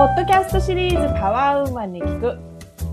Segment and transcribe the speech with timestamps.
[0.00, 2.38] ポッドキャストシリーズパワーウーマンに聞く。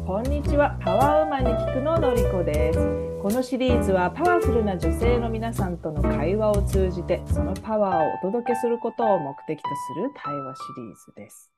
[0.06, 2.80] こんにちはパワーウーマンに聞くののりこです。
[3.24, 11.50] このシリーズはパワフルな女性の皆さんとの会話を通じてそのパワーをお届けすることを目的とする対話シリーズです。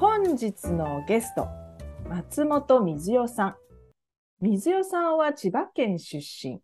[0.00, 1.46] 本日のゲスト
[2.08, 3.54] 松本水代さん。
[4.40, 6.62] 水代さんは千葉県出身。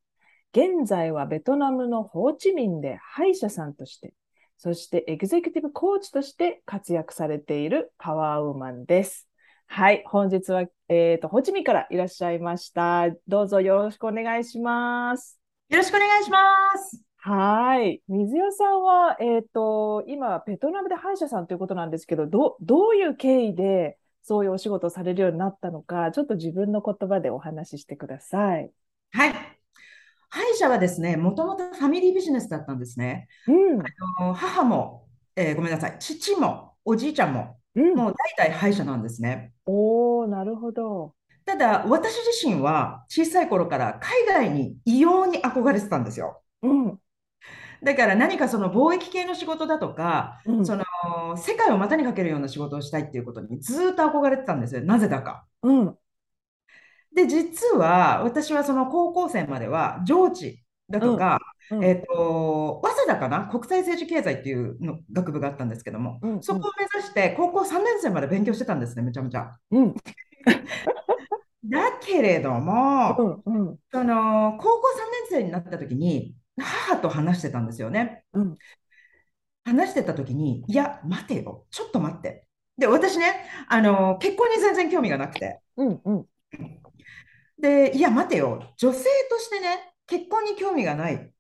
[0.53, 4.15] 現在はベトナムのホーチミンで歯医者さんとして
[4.57, 9.29] そしてエグゼクティブコーチとして活躍されているパワーウーマンです。
[9.67, 13.11] はい、本日は、えっ、ー、と、ホチミからいらっしゃいました。
[13.29, 15.39] どうぞよろしくお願いします。
[15.69, 16.39] よろしくお願いしま
[16.79, 17.03] す。
[17.17, 18.01] はい。
[18.09, 28.71] 水代さんは、えっ、ー、と、今、ベトナムで歯医者さんということなんですけど、ど、どういう経緯で、そういうお仕事をされるようになったのか、ちょっと自分の言葉でお話ししてください。
[29.13, 29.35] はい。
[30.29, 33.29] 歯医者はですね、もともとファミリービジネスだったんですね。
[33.47, 33.85] うん、あ
[34.27, 39.53] の母も、えー、ごめんなさい、父もおじいちゃんも、うん、もう代々歯医者なんですね。
[39.67, 41.15] おおなるほど。
[41.45, 46.43] ただ、私自身は小さい頃から海外に異様に憧れてたんですよ。
[46.63, 46.99] うん、
[47.83, 50.85] だから何かその貿易系の仕事だとか、うん、その
[51.37, 54.83] 世界を股にかけるような仕事をしたいっていうことにずっと憧れてたんですよ。
[54.83, 55.45] なぜだか。
[55.63, 55.97] うん、
[57.17, 61.39] で、実は私はその高校生までは上智だとか、
[61.71, 63.47] うんうん、えっ、ー、と、早稲田かな？
[63.47, 69.51] 国際政治経済っていうの学部があったんですけども、うんうん、そこを目指して高校3年生まで勉強してたんですね、めちゃめちゃ。
[69.71, 69.95] うん、
[71.65, 74.89] だけれども、うんうん、その高校
[75.31, 78.25] 3年生になった時に母と話してたんですよね。
[78.35, 78.55] うん、
[79.65, 82.47] 話してた時に、いや、待てよ、ちょっと待って。
[82.77, 85.61] で、私ね、あの結婚に全然興味がなくて。
[85.79, 86.27] うんうん
[87.59, 88.63] で、いや、待てよ。
[88.77, 91.33] 女性としてね、結婚に興味がない。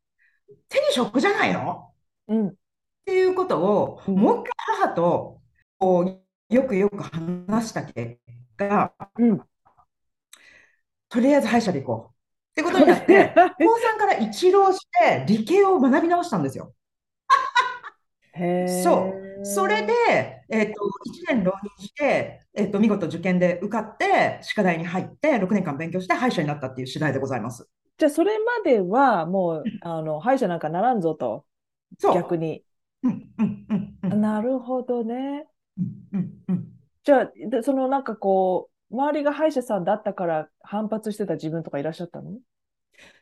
[0.69, 1.93] 手に職じゃないの、
[2.29, 2.55] うん、っ
[3.05, 5.41] ていうことを、うん、もう一回母と
[5.79, 8.19] こうよくよく話した結
[8.57, 9.43] 果、うん、
[11.09, 12.13] とりあえず歯医者で行こう。
[12.13, 12.13] っ
[12.55, 16.73] てことになって、 高3から一浪して理系を学び直したんですよ。
[18.83, 19.45] そう。
[19.45, 20.81] それで、えっ、ー、と、
[21.31, 27.69] 1年浪人して、えっ、ー、と、見事受験で受かって、歯科大に入って、6年間勉強して歯医者になったっていう次第でございます。
[27.99, 31.45] じゃあ、それまでは、もう、あの、歯医者なんかならんぞと、
[32.15, 32.63] 逆に。
[33.03, 35.47] うんうんうんうん、なるほどね。
[35.79, 36.67] うんうんうん、
[37.05, 37.31] じゃあ、
[37.63, 42.39] そのなんかこう、周りが歯医者さんだったから反発してた自分とかいらっしゃったの？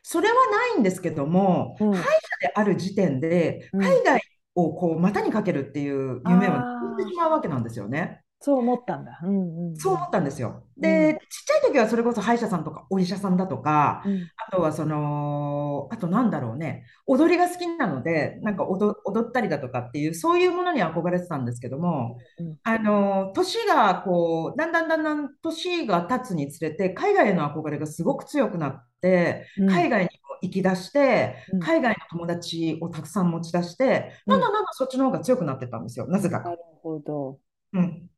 [0.03, 4.21] それはないんですけども、うん、歯医者である時点で、海外
[4.55, 8.21] をこう股にかけるっていう夢を持ってしまうわけなんですよね。
[8.39, 9.19] そう思ったんだ。
[9.23, 10.63] うんうん、そう思ったんですよ。
[10.77, 30.09] で、うん、ちっちゃい時はそれこそ歯医者さんとかお医者さんだとか、うん、あとはその、あとなんだろうね、踊りが好きなので、なんか踊ったりだとかっていう、そういうものに憧れてたんですけども、うん、あの、年がこう、だんだんだんだん年が経つにつれて、海外への憧れがすごく強くなって、海外に
[30.45, 36.39] 行き出して、海外の友達をたくさん持ち出して、どんどんどんどんそっちの方が強くなってたんですよ、なぜか。
[36.39, 37.39] なるほど。
[37.73, 38.09] うん。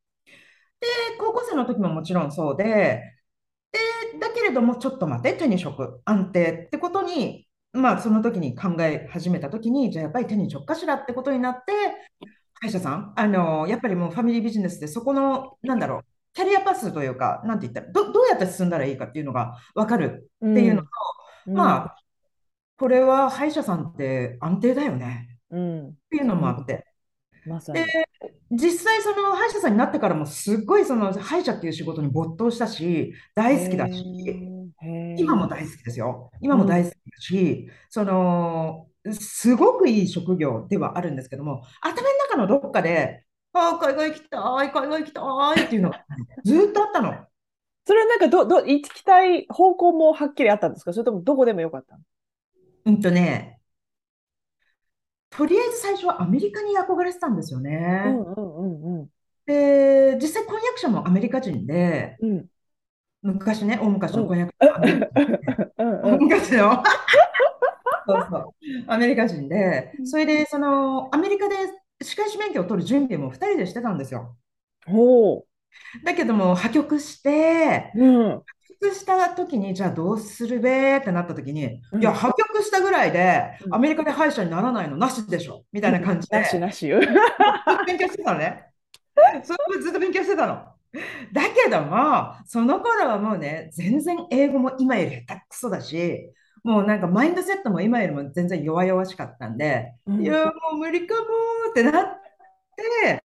[0.80, 0.86] で、
[1.18, 3.02] 高校生の時ももちろんそうで、
[3.72, 11.72] で、だけれども、ちょっと待って、手に職、安定ってことに、まあ、その時に考え始めた時に、じゃあやっぱり手に職かしらってことになって、
[12.60, 16.02] 歯医者さん、あの、やっぱりもうファミリービジネスで、そこの、なんだろう、
[16.34, 20.88] キャリアパスというか、なんて言ったら、どどうやって進んだらいいかっていうのが分かるっていうのと、
[21.46, 21.96] うん、まあ、
[22.78, 25.88] これは歯医者さんって安定だよねうん。
[25.88, 26.86] っていうのもあって。
[27.46, 27.80] まさに。
[27.80, 27.86] で、
[28.50, 34.04] 実際その歯医者さんになってからもすっごいその歯医者っていう仕事に没頭したし、大好きだし、
[35.18, 36.30] 今も大好きですよ。
[36.40, 43.24] 今も大好きだし、その、すごくいい職業ではあるんですけども、頭の中のどっかで、
[43.54, 46.04] ああ、海外行きたい、海外行きたいっていうのが
[46.44, 47.14] ずっとあったの。
[47.86, 50.92] それはなんかど、ど、行きたい方向もはっきりあったんですか？
[50.92, 52.02] それともどこでもよかったの？
[52.88, 53.60] うんとね、
[55.30, 58.02] とりあえず最初はアメリカに憧れてたんですよね。
[58.06, 58.62] うんうんう
[58.96, 59.10] んうん。
[59.46, 62.48] で、実際婚約者もアメリカ人で、うん。
[63.22, 64.80] 昔ね、大昔の婚約者、
[66.02, 66.82] 大昔の
[68.06, 68.54] そうそう、
[68.86, 71.56] アメリカ人で、それで、その、アメリカで
[72.02, 74.36] 歯科医師免許を取る準備も2人でしてたんですよ。
[74.86, 76.04] ほう。
[76.04, 78.44] だけども、破局して、うん。
[78.80, 86.38] 局した時に、じゃあどうするべってなった時に、うん、いや、破局したぐらいで、アメリカで歯医者にならないのなしでしょみたいな感じで。
[86.38, 87.00] なしなしよ。
[87.86, 88.64] 勉強してたのね。
[89.42, 90.64] それずっと勉強してたの。
[91.32, 96.30] だけども、その頃はもうね、全然英語も今より下手くそだし、
[96.64, 101.22] もうなんかマインドセットも今よりも全然弱々しかったんで、うん、いや、もう無理かも
[101.70, 102.20] ってなっ
[103.02, 103.22] て、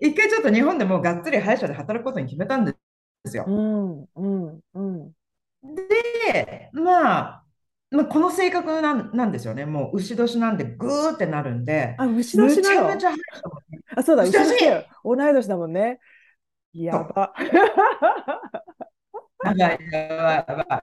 [0.00, 2.74] 一回ちょっと日本でもうがっつり歯医者で働くことに決めたんで
[3.26, 3.44] すよ。
[3.46, 5.12] うんうんうん、
[5.74, 7.44] で、まあ、
[7.90, 9.66] まあ、この性格なんなんですよね。
[9.66, 12.94] もう牛年なんでグーってなるんで、あ、牛年なの？
[12.94, 13.34] むちゃむちゃ
[13.96, 15.98] あ、そうだ、牛年同い年だもんね。
[16.72, 17.34] やば。
[19.44, 20.82] やばい、やばい、やばい。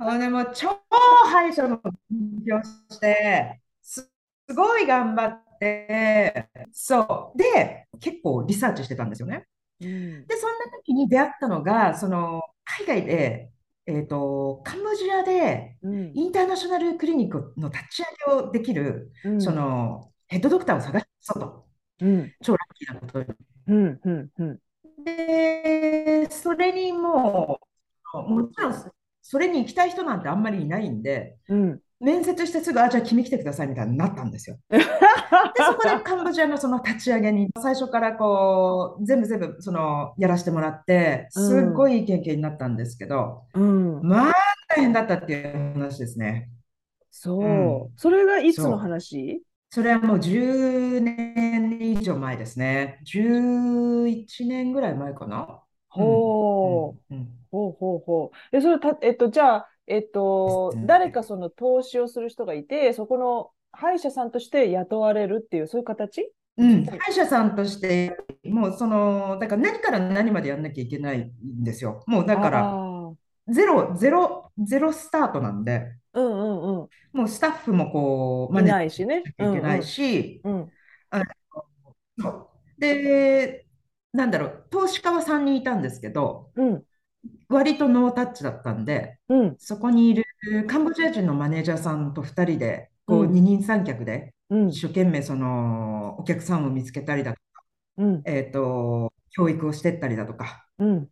[0.00, 4.08] あでも超歯医者の勉強して、す
[4.54, 7.38] ごい頑張って、そう。
[7.38, 9.48] で、結構リサーチしてたんですよね。
[9.80, 13.50] うん、で、そんな時に出会ったのが、その、海外で、
[13.86, 21.66] えっと、カンボジアでインターナショナルクリニックの立ち上げをできる、うん、そのヘッドドクターを探そうと、
[22.00, 23.26] うん、超ラッキーなことに。
[23.68, 24.58] うんうんうん、
[25.04, 27.60] で、それにも
[28.14, 28.74] う、もちろん、
[29.22, 34.56] それに行きたい人なんてあんまりいないんで、うん、面接してすぐ、あ、じゃあ君来てくださいみたいになったんですよ。
[34.70, 44.32] で、そこでカンボジアのその立ち上げに、最初からこう、全部全部そのやらせてもらって、すっごいいい経験になったんですけど、うん、まあ
[44.68, 46.50] 大変だったっていう話ですね。
[47.10, 47.44] そう。
[47.44, 47.46] う
[47.86, 49.42] ん、それがいつの話？
[49.70, 53.00] それはもう10年以上前ですね。
[53.04, 55.60] 11年ぐらい前かな。
[55.88, 57.14] ほう。
[57.14, 58.56] うんうん、ほうほうほう。
[58.56, 66.30] え、それた、えっと、じゃあ、えっと、誰かその投資をする人がいて、そこの歯医者さんとして雇われるっていう、そういう形？
[66.58, 72.02] うん、歯医者さんとして、もうその、だから何から何までやんなきゃいけないんですよ。
[72.06, 72.74] もうだから、
[73.48, 78.90] ゼロ、ゼロ、ゼロスタートなんで、うんうんうん、もうスタッフもこう、マネなきゃい
[79.36, 80.42] けないし、
[82.78, 83.66] で、
[84.12, 86.82] なんだろう、投資家は3人いたんですけど、うん、
[87.48, 90.24] 割とノータッチだったんで、うん、そこにいる
[90.66, 97.62] カンボジア人のマネージャーさんと2人で、こう二人三脚で、一生懸命そのお客さんを見つけたりだとか、
[97.98, 101.08] うん、えっ、と、教育をしてったりだとか、うん、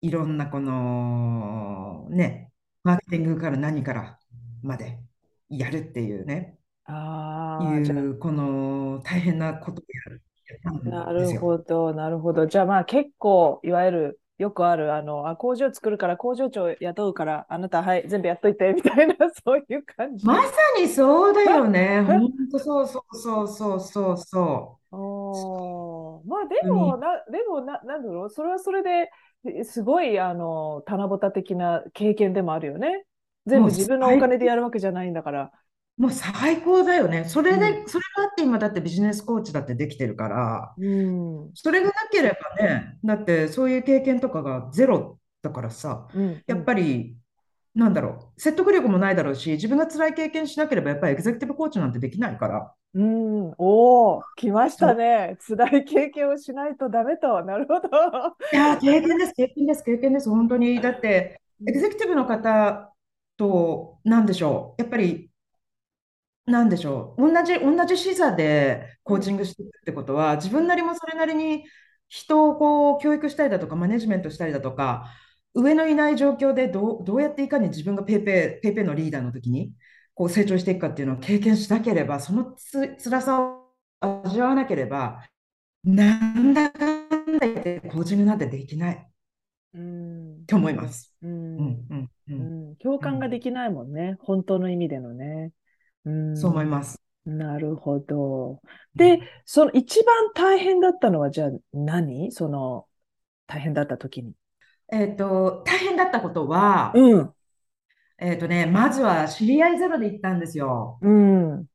[0.00, 2.52] いろんなこの、ね、
[2.84, 4.18] マーケティングから何から
[4.62, 5.00] まで
[5.48, 10.22] やるっていうね、あいうこの大変なことをやる。
[10.84, 12.46] なるほど、なるほど。
[12.46, 20.26] じゃあまあ結構、いわゆるよくある、あの、あ、工場作るから工場長雇うから、あなた、はい、全部やっといて、 みたいな、そういう感じ。
[20.26, 22.02] まさにそうだよね。
[22.02, 24.96] 本当そうそうそうそうそうそう。
[24.96, 29.10] おまあでも、な、でもな、なんだろう、それはそれで、
[29.64, 33.04] すごい、あの、七夕的な経験でもあるよね。
[33.46, 35.52] 全部自分のお金でやるわけじゃないんだから。
[36.02, 37.26] もう最高だよね。
[37.28, 47.16] それで、うん、それがあって今だってビジネスコーチだってできてるから、うん、それがなければね、だってそういう経験とかがゼロだからさ、うん、やっぱり、
[47.76, 52.74] なんだろう、説得力もないだろうし、自分が辛い経験しなければやっぱりエグゼクティブコーチなんてできないから。
[52.94, 55.38] うん、おお、来ましたね。
[55.46, 57.44] 辛い経験をしないとダメと。
[57.44, 57.88] なるほど。
[58.52, 60.80] いや、経験です、経験です、経験です、本当に。
[60.80, 62.92] だって、エグゼクティブの方
[63.36, 65.31] と、なんでしょう、やっぱり
[66.46, 71.64] なんでしょう、同じ、同じ視座でコーチングしていくってことは、自分なりもそれなりに
[72.08, 75.06] 人をこう教育したりだとか、マネジメントしたりだとか、
[75.54, 79.72] 上のいない状況でどう、どうやっていかに自分がペーペー、ペーペーのリーダーの時に
[80.14, 83.62] こう成長していくかっていうのを経験しなければ、そのつ辛さを
[84.00, 85.22] 味わわなければ、
[85.84, 89.08] なんだかんだ言ってコーチングなんてできない。
[89.74, 91.14] うん、って思います。
[91.22, 92.34] うん、うん、う
[92.72, 95.52] ん、共感ができないもんね、本当の意味でのね。
[96.04, 97.00] そう思います。
[97.24, 98.60] なるほど。
[98.94, 102.32] で、その一番大変だったのは、じゃあ何？
[102.32, 102.86] その
[103.46, 104.32] 大変だった時に。
[104.90, 107.34] えっと、大変だったことは、うん。
[108.18, 110.98] えっとね、まずは知り合いゼロで行ったんですよ。
[111.00, 111.66] うん。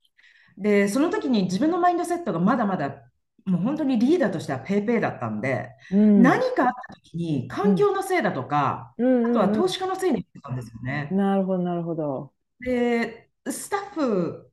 [0.57, 3.03] で、その時に自分のマインドセットがまだまだ、
[3.45, 11.07] もう本当にリーダーとしてはペーペーだったんで、うん、何かあった時に環境のせいだとか、うん、あとは投資家のせいにしてたんですよね。
[11.11, 12.33] なるほど、なるほど。
[12.59, 14.51] で、スタッフ、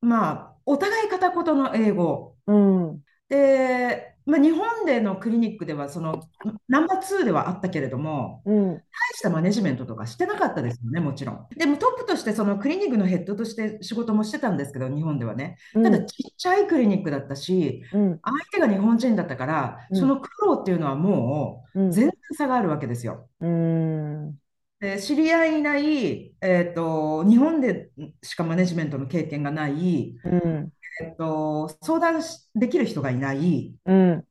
[0.00, 2.36] まあ、お互い片言の英語。
[2.46, 6.20] うん、で、まあ、日本でのクリニックではその
[6.68, 8.80] ナンバー2ではあったけれども、うん、大
[9.14, 11.46] したマネジメントとかしてなかったですよね、もちろん。
[11.56, 15.58] でもトップとしてそのクリニックのヘッドとして仕事もしてたんですけど、日本ではね。
[15.74, 23.28] ただちっちゃいクリニックだったし、うん、相手が日本人だったから、その苦労っていうのはもう全然差があるわけですよ。
[23.40, 24.38] うん
[24.78, 27.90] で知り合いいない、えーと、日本で
[28.22, 32.20] しかマネジメントの経験がない、うん、えーと、相談
[32.54, 34.24] できる人がいない、うん、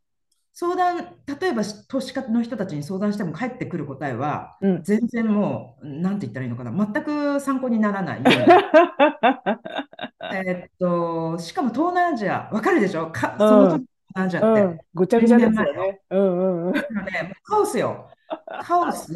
[0.53, 8.21] 相談例えば投資家の人たちに相談しても返ってくる答えは、うん、全然もう何て言ったらいいのかな全く参考にならない
[10.33, 13.07] えとしかも東南アジアわかるでしょ？
[13.11, 13.85] かその時
[14.15, 14.61] なっちゃって。
[14.61, 16.01] うん、ぐちゃぐちゃですよね。
[16.09, 16.73] うんうんうん。
[17.43, 18.09] カオスよ。
[18.63, 19.13] カオス。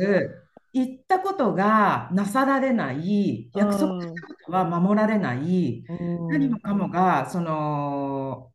[0.73, 5.93] 言ったことがなさられない、約束したことは守られない、う
[6.25, 8.51] ん、何もかもが、その、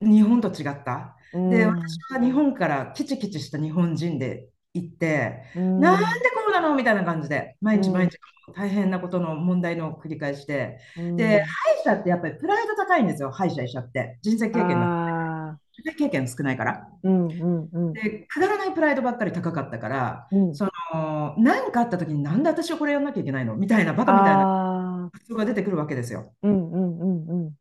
[0.00, 1.16] 日本と違った。
[1.32, 8.18] で、私は日本からキチキチした日本人で行って、うん、なんでこうなのみたいな感じで、毎日毎日
[8.54, 14.18] 大変なことの問題の繰り返しで、うん、で、歯医者ってやっぱりプライド高いんですよ、歯医者医者って。
[14.22, 15.37] 人生経験が。
[15.96, 17.92] 経験少ないから、うんうんうん。
[17.92, 26.34] で、くだらないプライドばっかり高かったから、うん、その、何かあった時になんで私はこれやんなきゃいけないのみたいな、バカみたいな発想が出てくるわけですよ。
[26.42, 27.52] うんうんうんうん。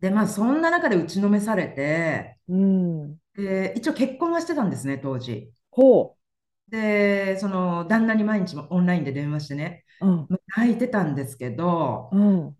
[0.00, 5.52] で、まあ、そんな中で打ちのめされて、うん、で、一応結婚はしてたんですね、当時。
[5.70, 6.70] ほう。
[6.70, 12.56] で、その、旦那に毎日オンラインで電話してね、うん、泣いてたんですけど、うん、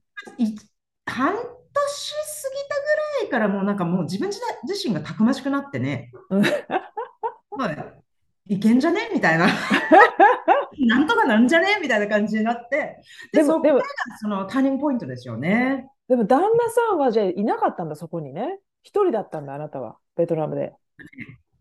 [1.06, 6.10] 半年過ぎたぐらいからもうなんかもう自分自身がたくましくなってね、
[7.56, 7.76] まあ、
[8.46, 9.10] いけんじゃね？
[9.12, 9.46] みたいな。
[10.86, 11.78] なんとかなんじゃね？
[11.82, 13.00] みたいな感じになって、
[13.32, 13.82] で、そこが
[14.20, 15.88] そのターニングポイントですよね。
[16.08, 18.58] でも旦那さんはじゃあいなかったんだ、そこにね。
[18.82, 20.72] 一人だったんだ、あなたは、ベトナムで。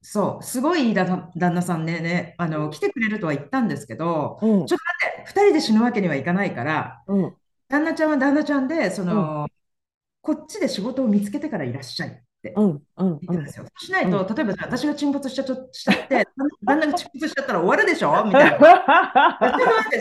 [0.02, 7.36] そう、すごい旦那さんね、ね、あの、来てくれるとは言ったんですけど、うん、ちょっと待って、二人で死ぬわけにはいかないから、うん、
[7.68, 9.48] 旦那ちゃんは旦那ちゃんで、その、うん、
[10.28, 12.12] こっちで仕事を見つけてからいらっしゃいっ
[12.44, 12.82] て言っ
[13.26, 13.66] たんですよ。
[13.80, 16.28] しないと、例えば私が沈没しちゃしちゃって、
[16.68, 18.12] 旦那が沈没しちゃったら終わるでしょ？
[18.28, 19.40] みたいな。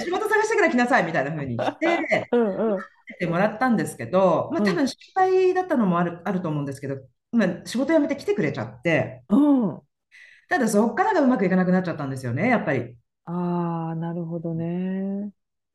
[0.03, 2.79] 仕事探してから来なさいみたいなふうにして、 うんうん
[3.21, 6.97] てもらったんですけど、まあ、多分失敗だったのもある,、あると思うんですけど、
[7.31, 9.81] まあ、仕事辞めて来てくれちゃって、うん、
[10.49, 12.97] ただそこからがうまくいかなくなっちゃったんですよね、やっぱり。
[13.27, 15.31] ああ、なるほどね。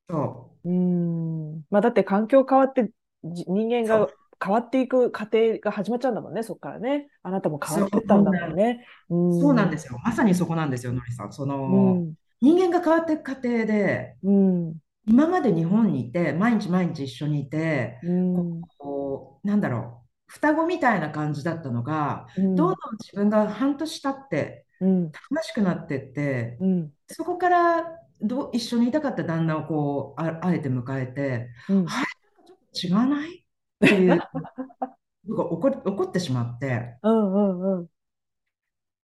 [0.10, 0.70] そう。
[0.70, 1.64] うん。
[1.70, 2.92] まあ、だって環境変わって、
[3.24, 4.10] 人間が
[4.44, 7.10] 変わっていく過程が始まっちゃうんだもんね、そこからね。
[7.22, 8.86] あなたも変わってったんだもんね。
[9.10, 9.86] そうなんです。
[9.86, 10.00] よ。
[10.04, 11.32] まさにそこなんですよ、のりさん。
[11.32, 14.74] その、うん、人間が変わっていく過程で、うん、
[15.06, 27.84] 今まで日本にいて、毎日毎日一緒にいて、うん、こう、なんだろう、双子みたいな感じだったのが、うん、どんどん自分が半年経って、うん、たくましくなってって、うん、そこから
[28.22, 32.06] ど一緒にいたかった旦那をこうああえて迎えて、うん、はい、
[32.48, 33.41] ちょっと違わない？
[33.86, 34.22] っていう
[35.28, 37.88] 怒怒ってしまって、うんうんうん、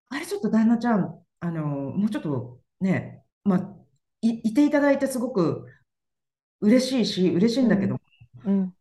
[0.09, 3.75] あれちょっと旦那ちゃん、あのもうちょっとね、まあ、
[4.21, 5.67] いいていただいてすごく
[6.61, 7.97] 嬉しいし、嬉しいんだけど、
[8.45, 8.73] うん、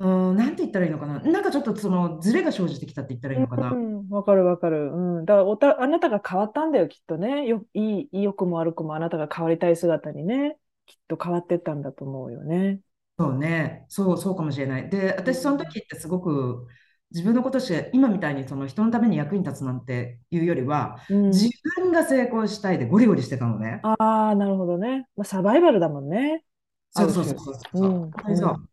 [0.00, 1.20] うん、なんて言ったらいいのかな。
[1.20, 3.70] なんかちょっとそのズレが生じてきたって言ったらいいのかな。
[3.70, 4.90] うん、わかるわかる。
[4.92, 5.24] うん。
[5.24, 7.46] だからおた、あなたが変わったんだよ、きっとね。
[7.46, 12.80] よ、いい、良くも悪くもあなたが変わりたい姿にね、きっと変わってったんだと思うよね。
[13.18, 13.84] そうね。
[13.88, 14.88] そう、そうかもしれない。
[14.88, 16.66] で、私その時ってすごく
[17.12, 23.80] 自分のことして、今みたいにその人のために役に立つなんていうよりは、うん、自分が成功したいでゴリゴリしてたのね。
[23.82, 25.06] ああ、なるほどね。
[25.16, 26.44] まあ、サバイバルだもんね。
[26.90, 28.12] そうそうそうそうそう。
[28.28, 28.68] うん、そう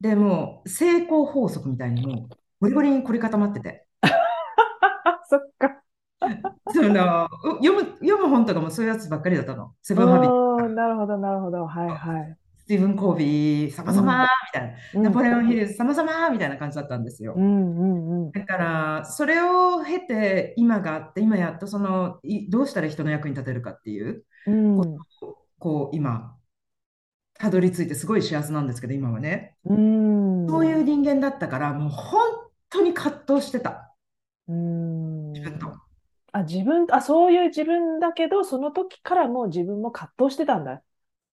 [0.00, 3.86] でもう成功法則みたいにもうゴリゴリに凝り固まってて。
[5.28, 5.80] そっか。
[6.72, 7.28] その
[7.62, 9.72] 読む読む本とかもそういうやつばっかりだったの。
[9.82, 10.68] セブンハビット。
[10.68, 11.66] なるほど、なるほど。
[11.66, 12.36] はいはい。
[12.64, 14.28] スティーブン・コービー、さまざまみ
[14.58, 17.34] たいな、うん、ナポレオン・ヒルズ、さまざまみたいな感じだったんですよ。
[17.36, 24.98] うんうんうん、だから、それを経て、今があって、今やっとその、どうしたら人の役に立てるかっていう、うん、
[25.58, 26.38] こう、今、
[27.34, 29.56] たどり着いてすごい幸せなんですけど、今はね。
[29.66, 32.22] うんそういう人間だったから、もう本
[32.70, 33.94] 当に葛藤してた。
[34.48, 35.66] うん自分と。
[36.32, 40.82] あ、自分、あ、そういう自分だけど、その時からもう自分も葛藤してたんだ。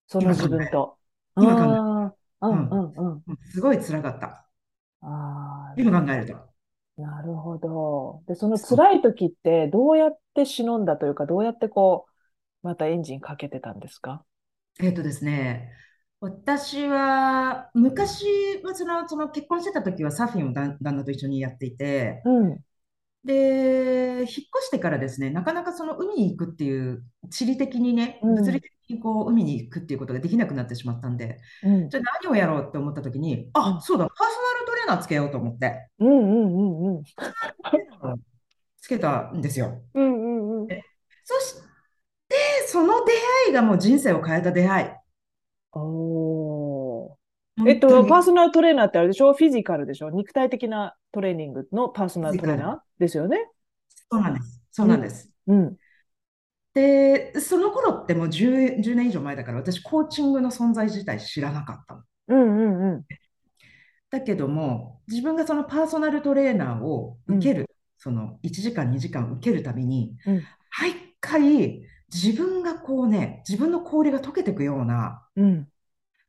[0.08, 0.98] その自分と。
[1.42, 2.14] 今考える。
[2.42, 3.38] うんうんうん。
[3.52, 4.48] すごい辛かった。
[5.02, 6.34] あ今考えると。
[7.02, 8.24] なるほど。
[8.28, 12.06] で、その辛い時ってどうやって忍んだというか、どうやってこ
[12.64, 14.24] う、またエンジンかけてたんですか？
[14.80, 15.72] えっとですね、
[16.20, 18.26] 私は昔
[18.64, 22.60] はその、その結婚してた時はサーフィンを旦那と一緒にやっていて、うん。
[23.24, 23.34] で、
[24.20, 31.90] 引っ越してからですね、なかなかその海に行くっていう、地理的にね、物理的にこう海に行くっていうことができなくなってしまったんで、うん。
[31.90, 37.04] じゃあ何をやろうって思った時に、あ、そうだ、パーソナルトレーナーつけようと思って、うんうんうんうん。
[38.80, 39.82] つけたんですよ。
[39.94, 40.68] うんうんうん。
[41.24, 41.56] そし
[42.28, 42.36] て、
[42.68, 43.12] その出
[43.48, 44.88] 会いがもう人生を変えた出会い。
[45.74, 47.18] お
[47.66, 49.34] えっと、パーソナルトレーナーってあれでしょ？
[49.34, 50.10] フィジカルでしょ？
[50.10, 53.48] 肉体的なトレーニングのパーソナルトレーナーですよね？
[54.10, 54.62] そうなんです。
[54.72, 55.30] そうなんです。
[55.48, 55.78] うん。
[56.74, 62.02] で、その頃ってもう 10, 10年以上前だから、私、コーチングの存在自体知らなかったの。
[62.28, 63.06] うんうんうん。
[64.10, 70.44] だけども、自分がそのパーソナルトレーナーを受ける、その1時間2時間受けるたびに、うん、
[70.80, 71.82] 毎回
[72.14, 75.22] 自分がこうね自分の氷が溶けていくような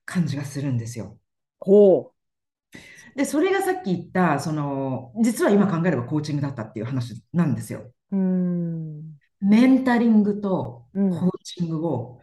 [0.04, 1.18] 感じがするんですよ。
[1.58, 7.90] ほうでそれがさっき言ったその実は今考えればコーチングだったっていう話なんですよ。
[8.10, 9.11] うん
[9.42, 12.20] メンタリングとコーチングを、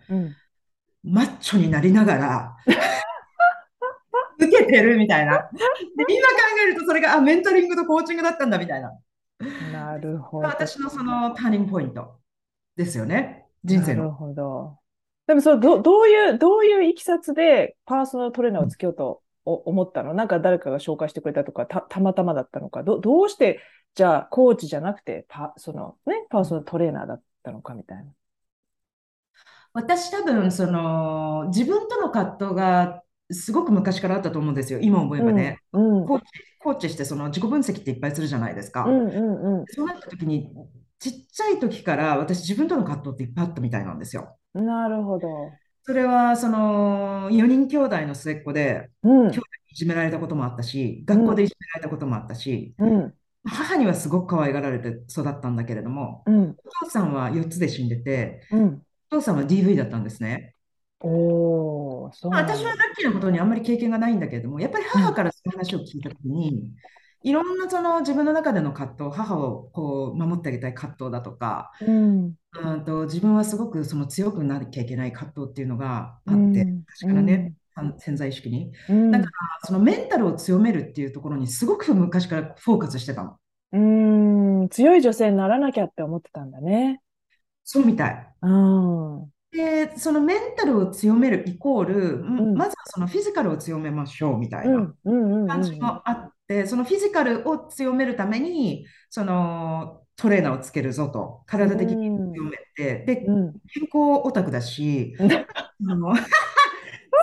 [1.04, 2.56] マッチョになりながら、
[4.40, 5.50] 受けてるみたいな。
[5.52, 5.64] で
[6.08, 8.98] 今考えるとそれがあメンタリングとコーチングだったんだみたいな。
[9.74, 10.48] なるほど。
[10.48, 12.20] 私のそのターニングポイント
[12.78, 13.46] ですよね。
[13.66, 14.04] 人生の。
[14.04, 14.80] なるほど。
[15.28, 23.60] でもそどどういう、どういういきさつでパーソナルトレーナーをつけようと思ったの、うん、なんか誰かが紹介してくれたとか、たたまたまだったのか、どどうして
[24.00, 28.06] じゃあコーチじゃなくてパその、ね、パーソナルトレーナーだったのかみたいな。
[29.74, 35.60] 私多分その自分との葛藤がすごく昔からあったと思うんですよ、今思えばね。
[35.74, 36.25] うんうん、コーチ
[36.60, 38.86] コーチしてその自己分析っていっぱいするじゃないですか。
[38.86, 40.50] うんうんうん、そうなった時に、
[40.98, 44.38] ちっちゃい時から私自分との葛藤っていっぱいあったみたいなんですよ。
[44.53, 45.27] なるほど。
[45.84, 49.41] それはその4人兄弟の末っ子で、うん、兄弟に
[49.74, 53.13] いじめられたこともあったし、学校でいじめられたこともあったし、うん、
[53.50, 60.56] 母にはすごく可愛がられて育ったんだけれども、うん、お父さんは4つで死んでて、お父さんは DV だったんですね。
[61.01, 66.72] おそう私はラッキーなことにあんまり経験がないんだけれども、やっぱり母からそういう話を聞いたときに、
[67.22, 72.36] いろんなその自分の中での葛藤、母をこう守ってあげたい葛藤だとか、うん、
[72.86, 77.56] と自分はすごくその強くなきゃいけない葛藤っていうのがあって、うん、確からね、うん、
[77.98, 78.72] 潜在意識に。
[78.90, 79.32] うん、だから
[79.64, 83.38] そのメンタルを強めるっていうところにすごく昔からフォーカスしてたの。
[83.72, 83.78] う
[84.66, 84.70] ん。
[84.70, 87.02] 強い女性にならなきゃって思ってたんだね。
[87.64, 88.34] そうみたい。
[88.42, 94.94] うん、で、そのメンタルを強めるイコール、うんまずはそのフィジカルを強めましょうみたいな
[95.48, 105.16] 感じもあって、そのフィジカルを強めるために、そのトレーナーをつけるぞと、体的に強めて、で、健康オタクだし、
[105.90, 106.14] あの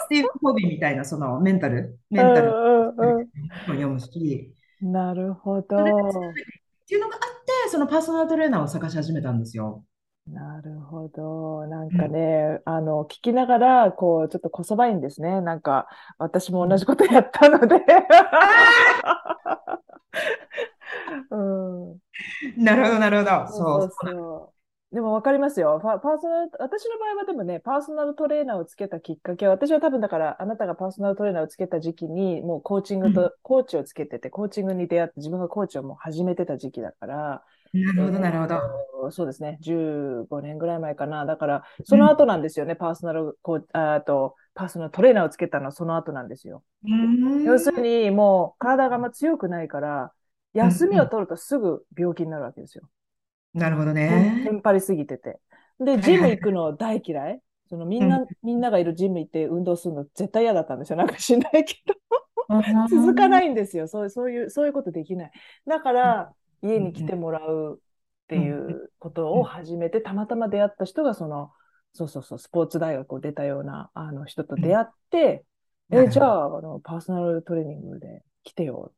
[0.07, 2.93] スティーブ・コビーみたいなそのメンタル、メンタルを
[3.67, 5.63] 読むし、なるほど。
[5.63, 5.63] っ
[6.89, 7.21] ていうのがあっ
[7.65, 9.85] て、そのパーソナルトレーナーを探し始めたんですよ。
[10.29, 11.67] なるほど。
[11.69, 15.41] なんかね、あの、聞きながら、こう、ちょっとこそばいんですね。
[15.41, 15.87] なんか、
[16.19, 17.77] 私も同じことやったので。
[21.31, 22.01] うん、
[22.57, 23.47] なるほど、なるほど。
[23.53, 24.36] そうそう
[24.97, 25.79] でも分かりますよ。
[25.83, 37.43] パーソナル、私の場合はでもね、パーソナルトレーナーをつけたきっかけは、私は多分だから、あなたがパーソナルトレーナーをつけた時期に、もうコーチングと、コーチをつけてて、コーチングに出会って、自分がコーチをもう始めてた時期だから、
[37.75, 39.11] なるほど、なるほど。
[39.11, 39.59] そうですね。
[39.61, 41.27] 15年ぐらい前かな。
[41.27, 42.73] だから、その後なんですよね。
[42.73, 46.63] うん、パーソナルこうあと、パーソナルトレーナーをつけたのはその後なんですよ。
[47.45, 50.13] 要するに、もう体があんま強くないから、
[50.55, 52.89] 休みを取るとすぐ病気になるわけですよ。
[53.57, 54.43] なるほどね。
[54.45, 55.41] テンパりすぎてて。
[55.81, 57.41] で、ジム行くの大嫌い？
[57.69, 60.97] そのみんな、うん、みんながいるジム行って運動するの絶対嫌だったんですよ。
[60.97, 61.95] なんかしないけど。
[62.89, 63.89] 続かないんですよ。
[63.89, 65.31] そうそういう、そういうことできない。
[65.67, 71.51] だから、家に来てもらうっていうことを始めて、たまたま出会った人がその、
[71.93, 75.45] そうそうそう、スポーツ大学を出たようなあの人と出会って、
[75.91, 78.93] うん、え、じゃああの、パーソナルトレーニングで来てよ。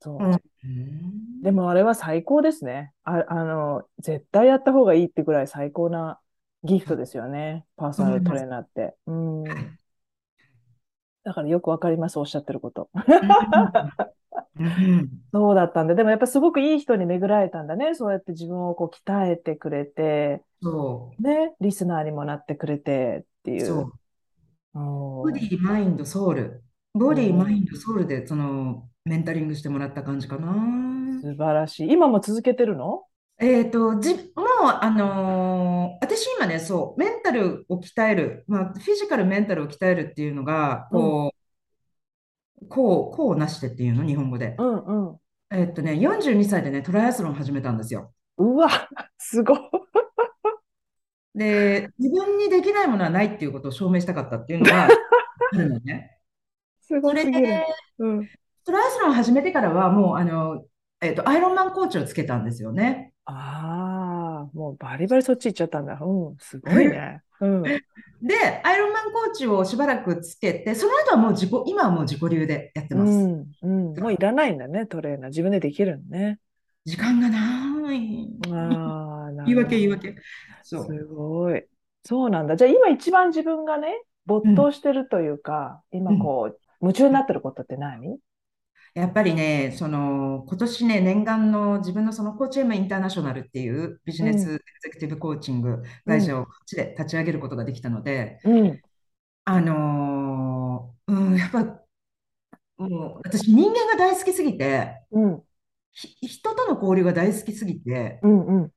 [0.00, 0.18] そう。
[0.20, 3.24] うん、でもあれは最高ですねあ。
[3.28, 6.20] あの、絶対やった方がいいってぐらい最高な
[6.64, 7.64] ギフトですよね。
[7.76, 8.94] パーソナルトレーナーって。
[9.06, 9.44] うん。
[11.24, 12.88] だからよくわかります、おっしゃってること。
[15.32, 17.94] そうだったんで、でもやっぱすごくいい人に巡られたんだね。
[17.94, 21.22] そうやって自分をこう鍛えてくれて、そう。
[21.22, 23.66] ね、リスナーにもなってくれてっていう。
[23.66, 23.92] そう。
[24.74, 26.62] ボディ、マインド、ソウル。
[26.94, 30.52] ボディ、マインド、ソウルでそのメンタリングしてもらった感じかな。
[31.22, 31.92] 素晴らしい。
[31.92, 33.04] 今も続けてるの？
[33.38, 34.24] えっと、じ、もう、
[34.80, 41.32] あのー、私今ね、そう、メンタルを鍛える、まあ、フィジカル、メンタルを鍛えるっていうのが、こ
[42.60, 44.56] う、こう、こうなしてっていうの、日本語で。
[44.58, 45.16] うんうん。
[45.50, 48.12] えっとね、42歳でね、トライアスロン始めたんですよ。
[48.38, 48.68] うわ、
[49.18, 49.58] すごい。
[51.36, 54.88] で、自分にできないものはないっていうことを証明したかったっていうのがあ
[55.52, 56.18] るのね。
[56.80, 57.62] すごいすぎる。
[57.98, 58.28] うん、
[58.66, 60.64] トライアスロン始めてからは、もう、あの、
[61.00, 63.12] えっと、アイロンマンコーチをつけたんですよね。
[63.24, 65.98] ああ、もうバリバリそっち行っちゃったんだ。
[66.00, 67.22] うん、すごいね。
[67.40, 67.80] うん、で、
[68.64, 73.12] アイロンマンコーチをしばらくつけて、その後はもう自己、今はもう自己流でやってます。
[73.12, 75.28] うん、うん、もういらないんだね、トレーナー。
[75.28, 76.40] 自分でできるのね。
[76.84, 78.28] 時間がない。
[78.50, 80.16] ああ、 言い訳、言い訳。
[80.64, 80.86] そう。
[80.86, 81.64] すごい。
[82.02, 82.56] そうなんだ。
[82.56, 88.18] じゃあ今一番自分がね、没頭してるというか、うん、今こう、夢中になってることって何？
[88.96, 98.80] やっぱりね、その今年ね、念願の自分のそのコーチエムインターナショナルっていうビジネスエグゼクティブコーチング会社をこっちで立ち上げることができたので、うん、
[99.44, 101.62] あのー、うん、やっぱ
[102.78, 105.42] もう私人間が大好きすぎて、うん、
[105.92, 108.72] 人との交流が大好きすぎて、うんうん、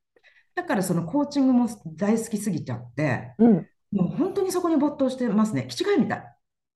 [0.54, 3.54] だからそのコーチングも大好きすぎちゃって、うん、
[3.94, 5.66] もう本当にそこに没頭してますね。
[5.70, 6.24] 気違いみたい。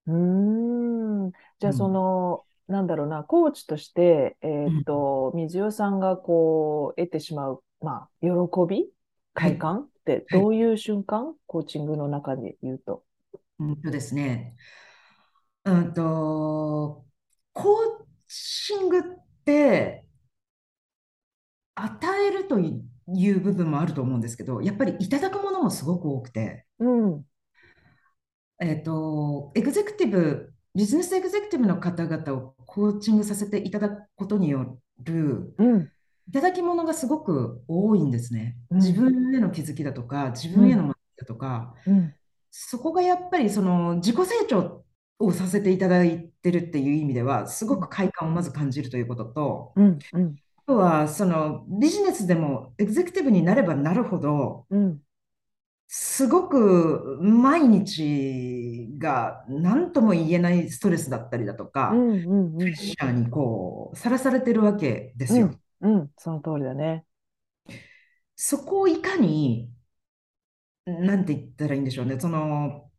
[0.07, 1.31] うん。
[1.59, 8.29] じゃあその、なんだろうな、コーチとして、えー、っと、水代さんがこう、得てしまう、まあ、喜
[8.67, 8.89] び
[9.33, 13.03] 快感ってどういう瞬間、はい、コーチングの中で言うと。
[13.59, 14.55] うんとですね、
[15.65, 17.05] うんと、
[17.53, 19.01] コーチングっ
[19.45, 20.05] て、
[21.75, 27.25] 与えるという部分もあると思うんですけど、やっぱりいただくものもすごく多くて、うん、
[28.59, 35.89] えっと、エグゼクティブ、ビジネスエグゼクティブの方々をコーチングさせていただくことによる、うん、
[36.27, 38.57] いただき物がすごく多いんですね。
[38.71, 41.75] 自分への気づきだとか、自分への学びだとか、
[42.49, 44.83] そこがやっぱりその自己成長
[45.19, 49.99] をさせていただいてるっていう意味では、すごく快感をまず感じるということと、うん。
[50.13, 54.99] うん、あとはそのビジネスでもエグゼクティブになればなるほど、うん、
[55.95, 65.51] すごく毎日が何とも言えないストレスだったりだとか、うんうんうん、プレッシャーにこうさらされてるわけですよ。
[65.81, 67.05] うん、うん、その通りだね。
[68.35, 69.69] そこをいかに、
[70.87, 72.89] なんて言ったらいいんでしょうね、その、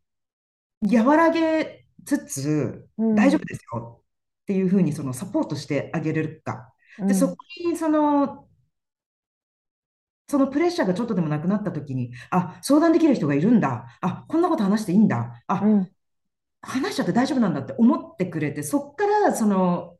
[0.81, 4.03] 和らげつつ、大丈夫ですよ
[4.43, 6.73] っていうふうにそのサポートしてあげれるか。
[7.01, 8.47] で、そこにその、
[10.35, 13.87] そのプレッシャーがちょっとでもなくなった時に、あ、相談できる人がいるんだ。
[14.01, 15.45] あ、こんなこと話していいんだ。
[15.47, 15.89] あ、うん、
[16.61, 19.97] 話しちゃって大丈夫なんだって思ってくれて、そこからその、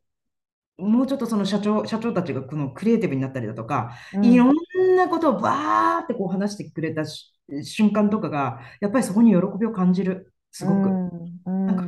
[0.77, 4.55] もうちょっとその社長、社長たちがこのクリエイティブになったりだとか、うん、いろん
[4.97, 7.05] なことをバーってこう話してくれた
[7.63, 10.33] 瞬間とかが、やっぱりそこに喜びを感じる。
[10.51, 10.89] すごく。
[11.45, 11.85] うん、なんか、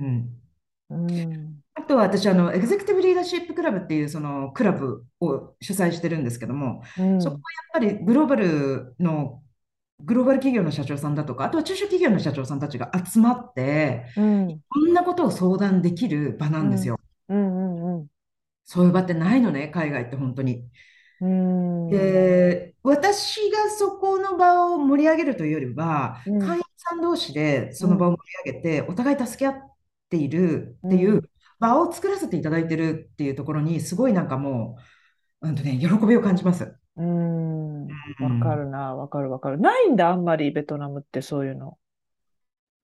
[0.00, 0.28] うん。
[1.78, 9.42] うんあとは私あの、エグゼクティブリーダーシップクラブっていうそのクラブを主催してるんですけども、うん、そこはやっぱりグローバルの、
[10.00, 16.98] グローバル企業の社長さんだとか、あとは中小企業の社長さんたちが集まって、うん、こんなことを相談できる場なんですよ。
[18.64, 20.64] そういう場ってないのね、海外って本当に。
[21.20, 21.88] うん。
[21.90, 29.54] で私がそこの場を盛り上げるというよりは、会員さん同士でその場を盛り上げて、お互い助け合っ
[30.10, 31.28] ているっていう
[31.58, 34.76] 場を作らせていただいてるっていうところに、すごいなんかも
[35.42, 36.76] う、うんとね、喜びを感じます。
[36.96, 37.90] うん、わ
[38.42, 39.58] かるな、わかるわかる。
[39.58, 41.78] ないんだ、あんまりベトナムってそういうの。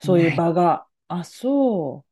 [0.00, 0.86] そういう場が。
[1.08, 2.04] あ、そ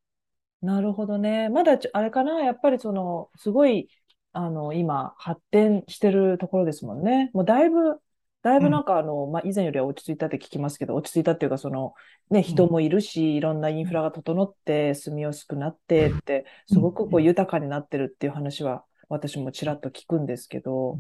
[0.63, 0.67] う。
[0.67, 1.49] なるほどね。
[1.49, 3.89] まだあれかな、やっぱりその、すごい、
[4.33, 7.31] あの、今、発展してるところですもんね。
[7.35, 8.01] もうだいぶ
[8.43, 11.95] だいぶなんかあの、まあ、以前よりは落ち着いたって聞きますけど、落ち着いたっていうか、その、
[12.31, 20.99] ね、人もいるし、いろんなインフラが整って、住みやすくなってって、すごくこう豊かになってるっていう話は、私もちらっと聞くんですけど、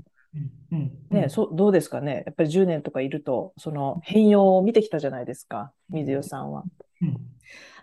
[1.10, 2.22] ね、そどうですかね？
[2.26, 6.62] やっぱり10年とかいると、その変容を見てきたじゃないですか、水代さんは。
[7.02, 7.18] うん。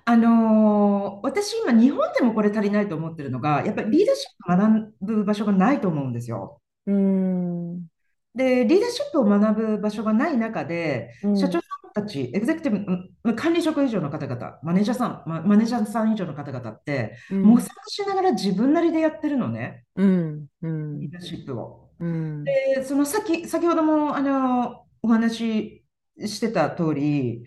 [0.06, 6.62] あのー、私今日本でもこれ足りないと思ってるのが、やっぱりリーダーシップ学ぶ場所がないと思うんですよ。
[6.88, 7.89] うん
[8.36, 11.68] で、リーダーシップを学ぶ場所がない中で、うん、社長さ
[12.02, 12.86] んたち、エグゼクティ
[13.24, 21.90] ブ、管理職以上の方々、マネージャーさん、マネージャーさん以上の方々って、うん、模索しながら自分なりでやってるのね、うん、うん、リーダーシップを。
[22.00, 25.84] うん、で、その先、先ほどもあのお話
[26.18, 27.44] ししてた通り、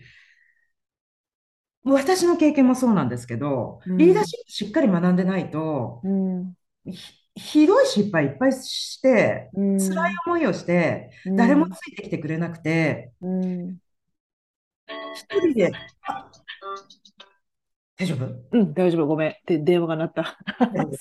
[1.85, 6.01] 私の経験もそうなんですけど、リーダーシップしっかり学んでないと、
[7.35, 13.77] ひどい失敗いっぱいして、うん、辛い思いをして、誰もついてきてくれなくて、うん、
[15.15, 15.71] 一人で、
[17.97, 18.25] 大丈夫？
[18.51, 19.35] うん、大丈夫、ごめん。
[19.45, 20.37] で電話が鳴った。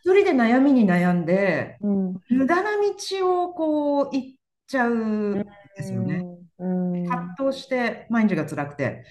[0.00, 5.34] 一人で悩みに悩んで、うん、無駄な道をこう行っちゃうん
[5.76, 6.24] ですよね。
[6.58, 9.04] 葛藤して毎日が辛くて、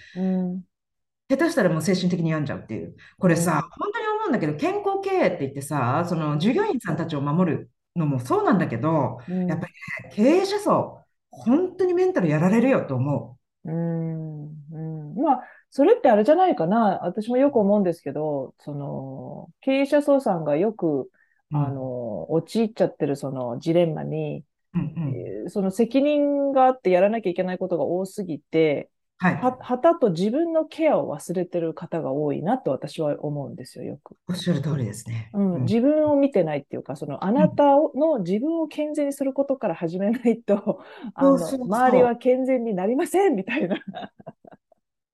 [1.30, 2.96] 下手したらもう精神的に病んじゃうっていう。
[3.20, 9.74] これさ、本当に思うんだけど、健康経営って言ってさ、その従業員さんたちを守るのもそうなんだけど、うん、やっぱり
[10.10, 13.70] ね、経営者層、本当にメンタルやられるよと思う。
[13.70, 15.16] うん、うん。
[15.16, 17.00] まあ、それってあれじゃないかな。
[17.04, 21.10] 私もよく思うんですけど、その、経営者層さんがよく、
[21.52, 34.16] あの、陥っちゃってるそのジレンマに、うんうん、その責任があってやらなきゃいけないことが多すぎて、はい、は旗と自分のケアを忘れてる方が多いなと私は思うんですよ、よく。
[34.30, 35.32] おっしゃる通りですね。
[35.34, 37.64] うん、自分を見てないっていうか、そのあなた
[37.96, 40.82] の自分を健全にすることから始めないと、
[41.16, 43.80] あの周りは健全になりませんみたいな。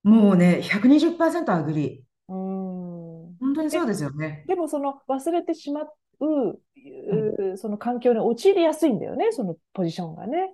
[0.03, 2.03] もうね、120%アグリ。
[2.27, 3.35] うん。
[3.39, 4.43] 本当にそうですよね。
[4.47, 5.87] でもその忘れてしまう、
[6.19, 10.53] うん、その環境に陥りやすいんだよね、そのポジションがね。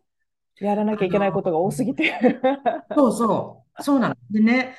[0.61, 2.13] やらなきゃいけないことが多すぎて。
[2.95, 3.83] そうそう。
[3.83, 4.15] そうなの。
[4.29, 4.75] でね、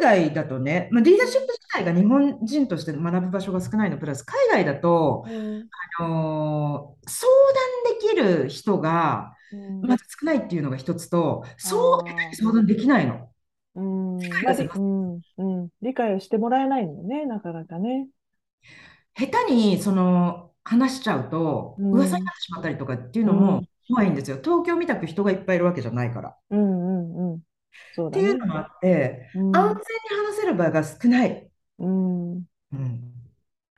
[0.00, 5.68] 海外だとね、まあ、リーダーシップ自体が日本人として学ぶ場所が少ないのプラス、海外だと、うん、
[5.98, 7.32] あのー、相
[8.16, 9.34] 談できる人が
[9.82, 13.30] まず少ないっていうのが一つと、そう相談できないの。
[13.76, 18.06] うん、うんうん、理解をしてもらえないのよね、なかなかね。
[19.16, 24.38] 下手にその話しちゃうと、噂になってしまったりとかっていうのも怖いんですよ。
[24.42, 26.36] 東京みたく人がいっぱいいるわけじゃないから。
[26.50, 27.40] うんうんうん。
[27.94, 31.48] そうだね、っていうのもあって、うん、安全に話せる場が少ない。
[31.78, 32.32] うん。
[32.32, 32.36] う
[32.76, 33.12] ん。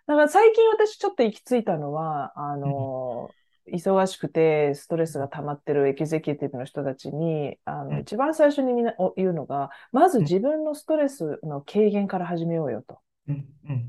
[0.06, 3.30] だから最近私ちょっと行き着いたのは、あの、
[3.66, 8.72] うん、忙しくてストレスが溜まってるエキゼキティブの人たちに、あの、一番最初に
[9.16, 12.98] 言うのが、まず自分のストレスの軽減から始めようよと。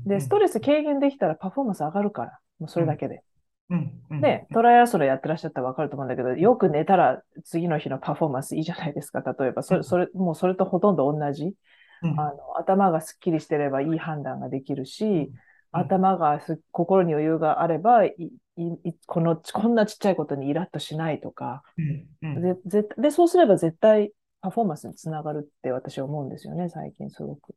[0.04, 3.22] で、ストレス軽減できたらパフォーマンス上がるから、もうそれだけで。
[4.20, 9.22] で、トライアスロンやってらっしゃったらわかると思うんだけど、よく寝たら次の日のパフォーマンスいいじゃないですか。
[9.38, 11.54] 例えば、それ、それ、もうそれとほとんど同じ。
[12.00, 15.32] あの頭がすっきりしてればいい判断ができるし、
[15.72, 18.14] 頭がす心に余裕があればい
[18.56, 21.62] いこの、こんなちっちゃいことにイラッとしないとか、
[22.22, 27.54] ででそうすれば絶対パフォーマンスにつながるって私は思うんですよね、最近すごく。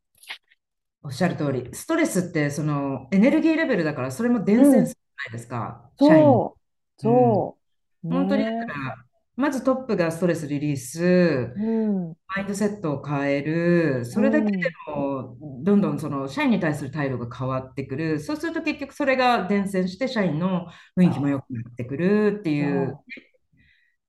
[1.04, 6.24] おっしゃる通り、ストレスってそのエネルギーレベルだから、それも伝染すないですか、社員。
[6.24, 6.58] そ
[6.98, 7.58] う、そ
[8.04, 8.08] う。
[8.10, 8.96] 本当にだから、
[9.36, 22.98] まずトップがストレスリリース、うん、マインドセットを変える、それだけでも、どんどんその社員に対する態度が変わってくる、そうすると結局それが伝染して、社員の雰囲気も良くなってくるっていう、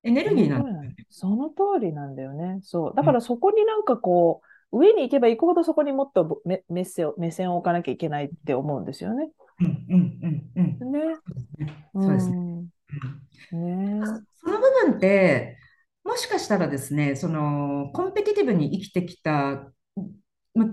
[0.04, 0.94] エネルギーなんだよね。
[1.10, 2.58] その通りなんだよね。
[2.62, 2.94] そう。
[2.94, 9.30] だからそこになんかこう、上に行けば行くほどそこにもっと目目線目線を置かなきゃいけないって思うんですよね。
[9.60, 10.18] うんうん
[10.56, 10.92] うんうん。
[10.92, 11.00] ね。
[11.94, 12.36] そうですね。
[13.52, 14.00] ね
[14.32, 15.58] その部分って、
[16.04, 19.70] もしかしたらですね、そのコンペティティブに生きてきた、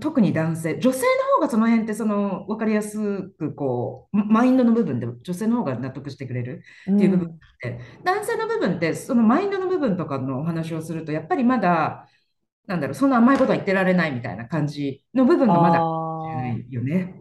[0.00, 12.06] 特に男性、女性の方がその辺ってその分かりやすくこうマインドの部分で女性の方が納得してくれるっていう部分って、うん、男性の部分ってそのマインドの部分とかのお話をするとやっぱりまだ
[12.70, 17.20] なんだろうそんな甘いことは言ってられないみたいな感じの部分がまだよね。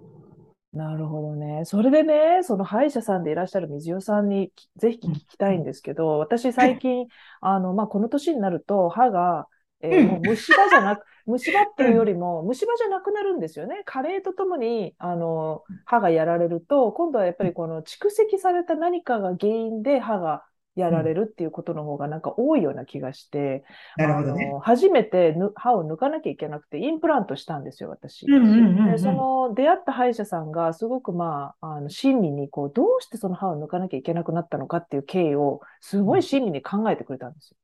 [0.73, 1.65] なるほどね。
[1.65, 7.07] それでね、その歯医者さんでいらっしゃる水代さんにぜひ聞きたいんですけど、私最近、
[7.41, 9.47] あの、まあ、この年になると歯が、
[9.81, 13.81] えー、もう虫歯じゃなく、 虫歯っていうよりも、虫歯じゃなくなるんですよね。
[13.85, 20.43] 加齢とともに、あの、歯がやられると、今度はやっぱりこの蓄積された何かが原因で歯が
[20.75, 23.63] やられるっていうことの方がなんか多いような気がして、
[23.97, 28.25] なるほどね、初めて歯を抜かなきゃいけなくて、インプラントしたんですよ、私。
[28.25, 37.57] でその出会った歯医者さんが、すごくまあ、あの親身にこう、どうしてその歯を抜かなきゃいけなくなったのかっていう経緯を、すごい親身に考えてくれたんですよ。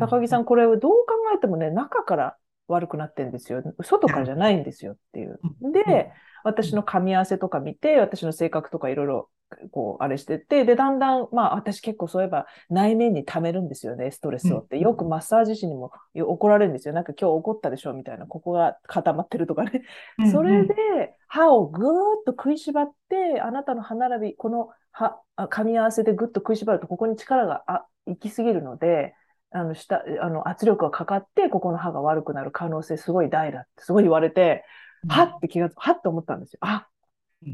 [0.00, 2.36] 高木さん、これをどう考えてもね、中から
[2.68, 3.62] 悪くなってるんですよ。
[3.82, 5.38] 外からじゃないんですよっていう。
[5.72, 6.10] で、
[6.44, 9.30] 私の噛み合わせとか見て、私の性格とかいろいろ
[9.70, 14.78] こう、あれしてて、で、だんだん、まあ、私結構そういえば内面に溜めるんですよね、ストレスをって。
[14.78, 16.94] よくマッサージ師にも怒られるんですよ。
[16.94, 19.82] なんか今日怒ったでしょみたいな、ここが固まってるとかね。
[20.30, 20.74] それで、
[21.28, 29.14] 歯をぐーっと食いしばって、あなたの歯並び、この歯、噛み合わせでぐっと食いしばると、ここに力があ行き過ぎるので、
[29.54, 34.64] あの、下、あの、圧力がかかって、ここの歯が悪くなる可能性すごい大だってすごい言われて、
[35.08, 36.58] はって気が、はって思ったんですよ。
[36.62, 36.88] あ、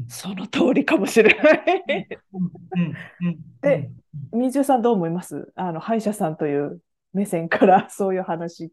[0.07, 2.07] その通りかもしれない。
[3.61, 3.91] で、
[4.31, 5.51] 水代さんどう思います？
[5.55, 6.81] あの歯医者さんという
[7.13, 8.71] 目線から そういう話。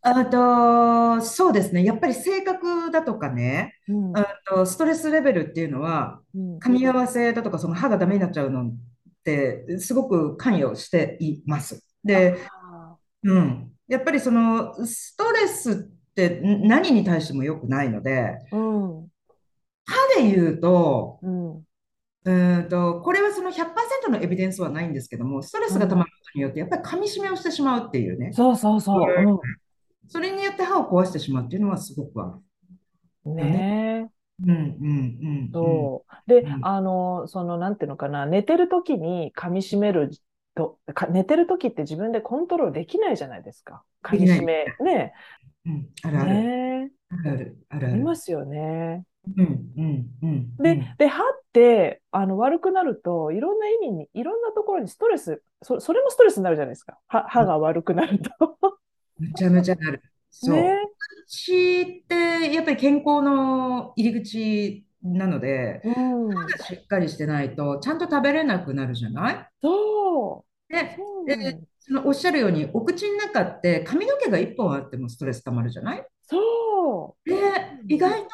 [0.00, 8.76] あとそうですね、やっぱり性格だとかね、うん、あとストレスレベルっていうのは、噛み合わせだとか、その歯がダメになっちゃうのっ
[9.24, 11.84] て、すごく関与しています。
[12.04, 12.38] で、
[13.24, 15.90] うん、やっぱりそのストレス
[16.26, 19.08] って何に対しても良くないので、うん
[19.90, 21.64] 歯で言うと、うん、
[22.24, 28.32] うんとこれはその100%のエビデンスはないんですけども、ストレスが溜まることによって、やっぱり噛み締めをしてしまうっていうね。
[28.34, 29.00] そうそうそう。
[29.00, 29.38] うん、
[30.08, 32.34] それによって歯を壊してしまうっていうのはすごくあ
[33.24, 33.34] る。
[33.34, 34.10] ね
[34.44, 34.60] うんうんう
[35.46, 36.30] んそう。
[36.30, 40.10] で、うん、あの、その、なんていうのかな、寝てる時に噛み締める
[40.54, 43.82] どか寝てる時って自分でコントロールできないじゃないですか。
[44.02, 44.64] 鍵閉め。
[44.80, 45.12] ね。
[45.66, 46.30] うん、あるある。
[46.30, 47.86] ね、あるある。
[47.88, 49.04] ありますよね。
[49.36, 56.98] うんうんうん、で、で、歯ってあの悪くなると、いろんな意味に、いろんなところにストレス、そそれもストレスになるじゃないですか。
[57.08, 58.58] 歯歯が悪くなると。
[59.18, 60.02] めちゃめちゃなる。
[60.30, 60.56] そう。
[60.56, 60.78] ね、
[61.26, 69.48] 口ってやっぱり健康の入り口なので、うん、歯がしっかりしてないと、ちゃんと食べれなくなるじゃない？
[69.62, 70.72] そう。
[70.72, 70.96] で、
[71.36, 76.06] でそのおっしゃるように、お口の中って髪の毛が1本あってもストレスたまるじゃない？
[76.30, 77.30] そう。
[77.30, 77.36] で、
[77.88, 78.28] 意外とね、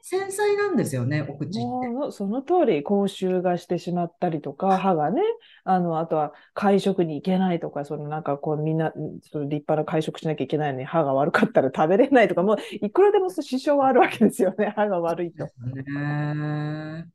[0.00, 2.12] 繊細なんですよね、お口って。
[2.12, 5.22] その通り、口臭がしてしまったりとか、歯がね、
[5.64, 15.44] あの、あとは会食に行けないとか、そのなんかこうみんな、その立派な会食しなきゃいけないのに歯が悪かったら食べれないとか、もういくらでも支障はあるわけですよね、 歯が悪いと。
[15.44, 17.08] ね、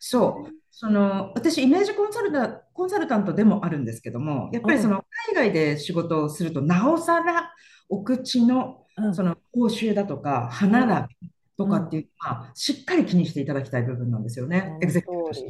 [0.00, 0.52] そう。
[0.72, 7.52] その私、イメージコンサルタコンサルタントでもあるんですけども、やっぱりその海外で仕事をすると、なおさら
[7.88, 15.48] お口のその口臭だとか、歯並びとかっていうのは、しっかり気にしていただきたい部分なんですよね、エグゼクティブとして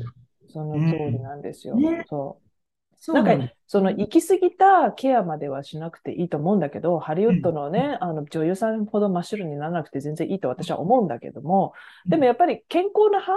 [0.48, 1.20] その通り。
[1.20, 1.74] なんですよ。
[1.74, 2.40] うんね、そ
[3.12, 11.74] うなんか、その行き過ぎたケアまではしなくていいと思うんだけど、ハリウッドのね、うん、あの女優さんほど真っ白にならなくて全然いいと私は思うんだけども、
[12.06, 13.32] でもやっぱり健康な歯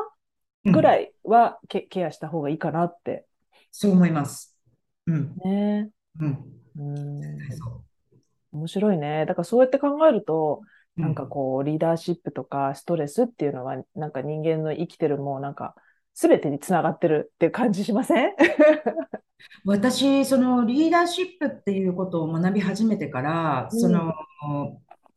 [0.72, 3.26] ぐらいはケ,、ケアした方がいいかなって。
[3.72, 4.58] そう思います。
[5.06, 5.36] うん。
[5.44, 5.90] ね。
[6.20, 6.62] うん。
[6.78, 7.22] うん
[8.52, 9.26] 面白いね。
[9.26, 10.62] だからそうやって考えると、
[10.98, 15.76] なんかこう、リーダーシップとかストレスっていうのは、なんか人間の生きてるもうなんか、
[16.14, 18.32] すべてにつながってるっていう感じしません？
[19.66, 24.14] 私、そのリーダーシップっていうことを学び始めてから、うん、その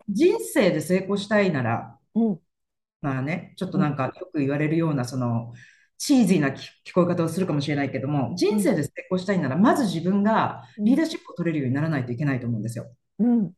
[0.09, 2.41] 人生で成功したいなら、うん、
[3.01, 5.53] まあね、ちょっとなんかよく言われるような、その、
[5.99, 12.87] チーズーな聞こえ方をするかもしれないけども、人生で成功したいなら、まず自分がリーダーシップを取れるようにならないといけないと思うんですよ。
[13.19, 13.53] うん、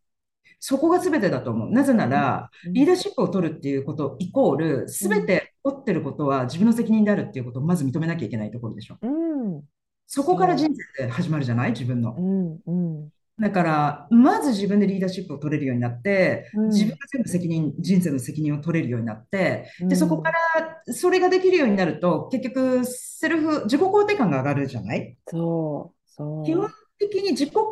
[0.61, 1.71] そこが全てだと思う。
[1.71, 8.99] なぜなら、リーダーシップを取るっていうことイコール、全て取ってることは自分の責任であるっていうことをまず認めなきゃいけないところでしょ。
[9.03, 9.63] うん、
[10.07, 11.73] そこから人生で始まるじゃない？
[11.73, 12.15] 自分の。
[12.17, 12.59] うん。
[12.67, 12.73] う
[13.05, 13.09] ん。
[13.39, 25.19] だから、まず自分でリーダーシップを取れるようになって、うん、自分が全部責任、人生の責任を取れるようになって、で、そこからそれができるようになると、結局、セルフ、自己肯定感が上がるじゃない？
[25.27, 26.11] そう。
[26.11, 26.45] そう。
[26.47, 27.63] 基本的に自己肯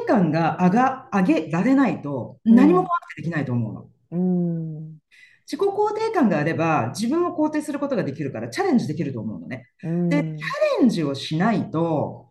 [0.00, 3.88] 定感が上が上げられないと、何も怖くてできないと思うの。
[4.10, 4.98] うん、
[5.46, 9.68] 自己肯定感があれば、自分を肯定することができるから、チャレンジできると思うのね。
[9.82, 12.30] で、チャレンジをしないと、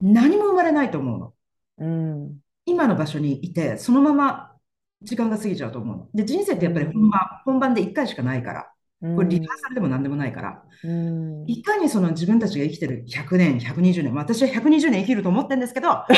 [0.00, 1.34] 何も生まれないと思うの。
[1.78, 4.56] うん、今の場所にいて、そのまま
[5.02, 6.08] 時間が過ぎちゃうと思うの。
[6.14, 8.73] で、人生ってやっぱり本番、本番で1回しかないから、
[9.16, 16.04] これリハーサルでも何でもないから、うん、いかにその自分たちが生きてる100年、120年、私は120年生きると思ってるんですけど、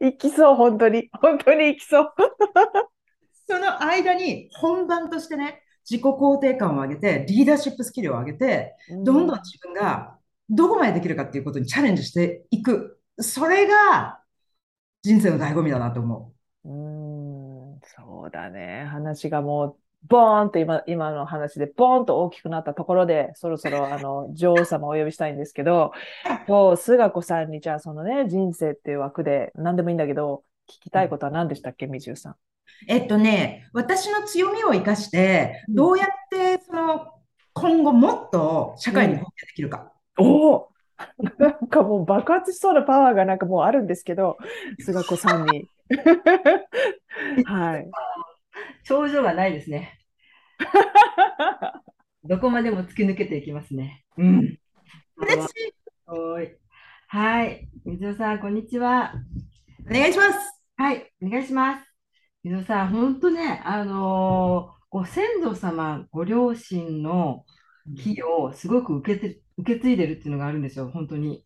[0.00, 1.08] 生きそう、本当に。
[1.20, 2.12] 本当に生きそう。
[3.46, 10.18] その間に本番としてね、自己肯定感を上げて、リーダーシップスキルを上げて、どんどん自分が
[10.50, 13.00] どこまでできるかっていうことにチャレンジしていく。
[13.20, 14.20] それが
[15.02, 16.32] 人生の醍醐味だなと思
[16.64, 16.68] う。
[16.68, 18.84] うん、そうだね。
[18.90, 25.92] 話がもう、ボーンと今、今の話でボーンと大きくなったところで、そろそろ あの、女王様をお呼びしたいんですけど、
[26.46, 32.34] 今日、菅子さんにじゃあそのね、人生っていう枠で何でもいいんだけど、聞きたいことは何でしたっけ、みじゅうさん？
[32.86, 37.12] えっとね、私の強みを生かして、どうやってその
[37.54, 39.92] 今後もっと社会に貢献できるか。
[40.18, 40.68] うん、おお
[41.38, 44.36] なんかもう爆発しそうなパワーがなんかもうあるんですけど、
[44.80, 45.68] 菅子さんに。
[47.46, 47.90] はい。
[48.84, 49.98] 症状がないですね。
[52.24, 54.04] どこまでも突き抜けていきますね。
[54.16, 54.58] うん。
[55.16, 55.78] 嬉しい。
[57.10, 57.68] はい。
[57.84, 59.14] 水野さん、こんにちは。
[59.88, 60.62] お願いします。
[60.76, 61.12] はい。
[61.22, 61.84] お願いします。
[62.44, 67.44] 水野さん、本当ね、あのー、ご先祖様、ご両親の
[67.96, 71.44] 木をすごく受けて受け継いでるっていうのがあるんですよ、本当に。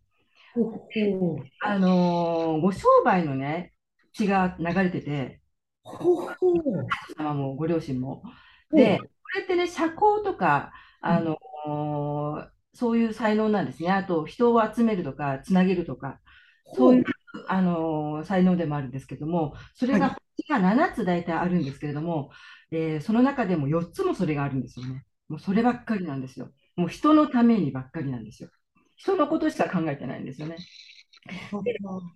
[1.62, 3.72] あのー、ご商売のね、
[4.12, 5.41] 血が流れてて、
[7.16, 8.22] 様もご両親も。
[8.72, 9.04] で、こ
[9.36, 13.90] れってね、社交とか、あのー、そういう才能なんですね。
[13.90, 16.20] あと、人を集めるとか、つなげるとか、
[16.74, 17.04] そういう、
[17.48, 20.16] あのー、才能でもあるんですけども、それが、
[20.48, 22.30] が7つ大体あるんですけれども、
[22.70, 25.04] えー、その中でも4つもそれがあるんですよね。
[25.28, 26.50] もうそればっかりなんですよ。
[26.76, 28.48] もう人のためにばっかりなんですよ。
[28.96, 30.56] 人のことしか考えてないんですよね。
[31.50, 31.62] こ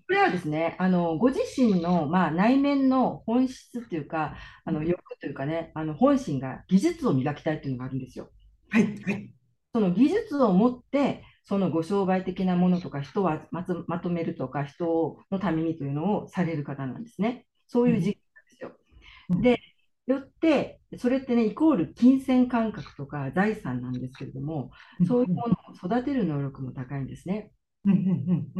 [0.08, 8.30] れはですね、あのご自身の、まあ、内面の本質というか、あの欲というかね、あの本心が技術を磨きたいっていうのがあるんですよ。
[8.70, 9.32] はい、はい。
[9.72, 17.46] その技術を持って、そのご商売的なものとか、人をままとめるとか、人のためにというのをされる方なんですね。
[17.68, 19.42] そういう時期なんですよ。
[19.42, 19.60] で、
[20.06, 24.70] よって、それってね、イコール金銭感覚とか財産なんですけれども、
[25.06, 27.52] そういうものを育てる能力も高いんですね。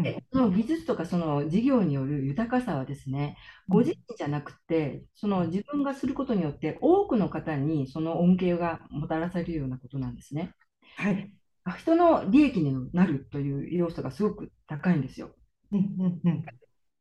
[0.02, 3.36] でその技術とかその事業による豊かさはですね、
[3.68, 10.52] ご自身じゃなくて、その自分がすることによって多くの方にその恩恵がもたらされるようなことなんですね。
[10.96, 11.32] はい。
[11.78, 15.30] 人の利益になるという要素がすごく高いんですよ。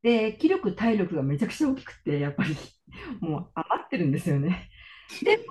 [0.01, 2.55] で、気力、体力がめちゃくちゃ大きくて、やっぱり
[3.21, 4.69] もう余ってるんですよね。
[5.23, 5.45] で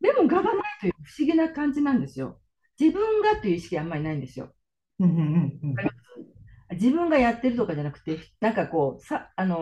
[0.00, 2.40] でも、ががないという不思議な感じなんですよ。
[2.78, 4.54] 自分がという意識あんまりないんですよ。
[6.72, 9.60] 自分がやってるとかじゃなくて、なんかこう、さあのー、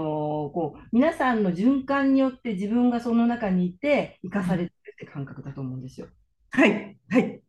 [0.52, 6.08] こう皆さんの循環によって自分がその中にいて生かされてるって感覚だと思うんですよ。
[6.50, 7.44] はい、はい。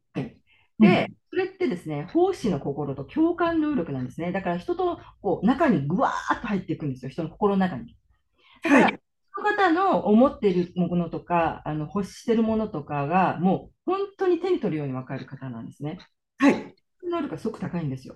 [0.79, 4.31] で、それってですね、奉仕の心と共感能力なんですね。
[4.31, 7.95] だから人とこう中にぐわーっと入っていくんですよ、人の心の中に。
[8.63, 8.99] だから、はい、
[9.33, 15.99] その方の思っているものとか、あの欲してるものとかが、もう本当に手に取るように分かる方なんですね。
[16.39, 16.75] はい。
[17.09, 18.15] 能力がすごく高いんですよ。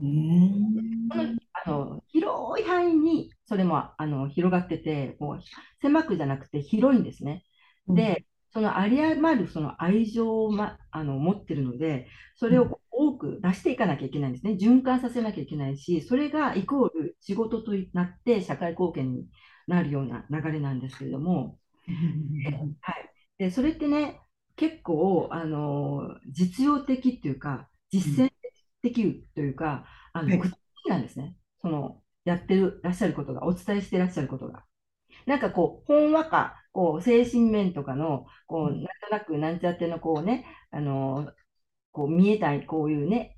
[0.00, 1.38] うん。
[1.66, 5.40] あの広い範囲にそれもあの広がってて、もう
[5.80, 7.44] 狭くじゃなくて広いんですね。
[7.88, 14.52] で、その有り余るその愛情を、ま、あの持ってるので、それを多く出していかなきゃいけないんですね。
[14.60, 19.26] 循環させなきゃいけないし、それがイコール仕事となって社会貢献に
[19.66, 21.58] なるような流れなんですけれども、
[22.80, 24.20] はい、でそれってね、
[24.56, 28.32] 結構あの実用的っていうか、実践
[28.92, 31.36] 的というか、あの具体的なんですね。
[31.60, 34.64] そのやってるらっしゃることが、お伝えしてらっしゃることが。
[35.26, 41.32] なんかこう、ほんわか、こう、精神面とかの、こう、なんとなくなんちゃっての、こうね、あの、
[41.92, 43.36] こう、見えたい、こういうね、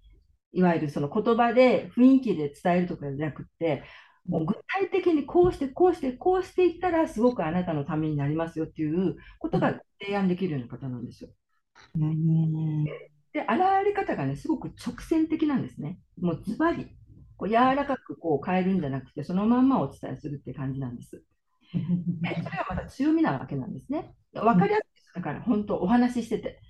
[0.53, 3.85] いわゆるその言葉で雰囲気で伝えるとかじゃなくて、
[4.29, 11.31] もう具体的にこうして、こうして、こうしていったら、すごくあなたのためになりますよっていうことが提案できるような方なんですよ。
[13.37, 13.51] で、現
[13.84, 15.99] れ方がね、すごく直線的なんですね。
[16.18, 16.87] もうズバリ、
[17.37, 21.22] こう柔らかくこう変えるんじゃなくて、そのまんまお伝えするって感じなんです。
[21.70, 24.14] それがまた強みなわけなんですね。
[24.32, 26.61] 分かりやすいだから、本当お話ししてて。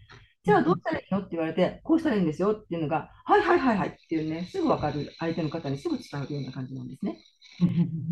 [0.43, 1.21] じゃあどうしたらいいの？
[1.21, 7.19] って言われて、こうしたらいいんですよっていうのが、はいはいはいはいっていうね、すぐ分かる相手の方にすぐ伝わるような感じなんですね。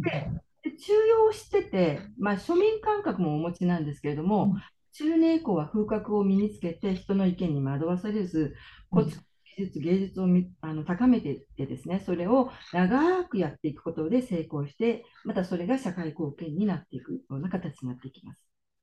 [0.62, 4.54] で、中庸してて、まあ、庶民感覚もお持ちなんですけれども、
[4.94, 8.54] 中年以降は風格を身につけて人の意見に惑わされず、
[8.90, 9.20] こつ
[9.56, 10.26] 技術、芸術を
[10.60, 18.40] あの高めていってですね、それを長くやっていくことで成功して、またそれが社会貢献になっていくような形になっていきます。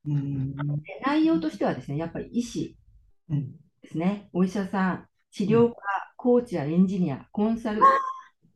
[0.07, 0.55] うん
[1.05, 2.75] 内容としてはですね、やっぱり医師
[3.81, 5.75] ですね、お医者さん、治療家、
[6.17, 7.81] コーチやエンジニア、コンサル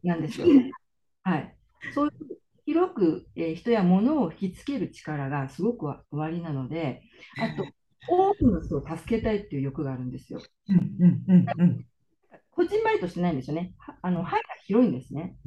[0.04, 0.72] なんですよね。
[1.24, 1.56] はい。
[1.94, 2.25] そういう
[2.76, 7.04] 広く、えー、人や物を引きつける力がすごくおありなので、
[7.42, 7.66] あと、
[8.10, 10.42] 多くの人を助けたいっていう欲があるんですよ。
[12.52, 13.74] こじんまりとしてないんですよね。
[14.02, 15.38] あの範囲が広いんですね。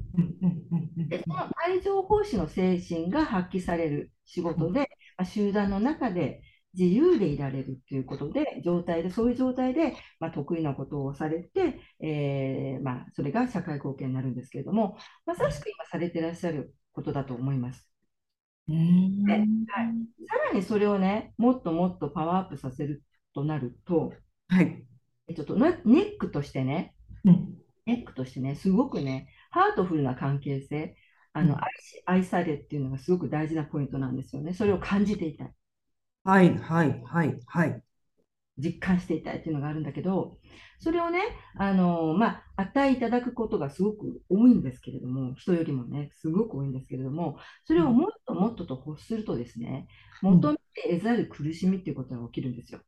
[0.97, 6.41] でその愛情奉仕の精神が発揮される仕事で、まあ、集団の中で
[6.73, 17.89] 自由でいられるということで、状態で、そういう状態で、まあ、得意なことをされて、えー、まあ、それが社会貢献になるんですけれども、まさしく今されていらっしゃることだと思います。
[18.67, 19.47] ではい、
[20.27, 24.13] さらにそれをね、もっともっとパワーアップさせるとなると、
[24.49, 24.85] はい、
[25.35, 26.95] ちょっとネックとしてね、
[27.25, 27.55] うん、
[27.87, 30.97] ネックとしてね、すごくね、ハートフルな関係性、
[31.33, 34.53] あの、うん、愛し愛されっていうのがすごく大事なポイントなんですよね。
[34.53, 35.55] それを感じていたい。
[36.25, 37.83] はい、はい、はい、はい。
[38.59, 40.39] 実感していたいっていうのがあるんだけど、
[40.81, 41.21] それをね、
[41.57, 49.89] あのまあ、与えいただくことがすごく多いんですけれども、人よりもね、すごく多いんですけれども、それをもっともっとと欲するとですね、
[50.23, 52.81] 求めて得ざる苦しみっていうことが起きるんですよ。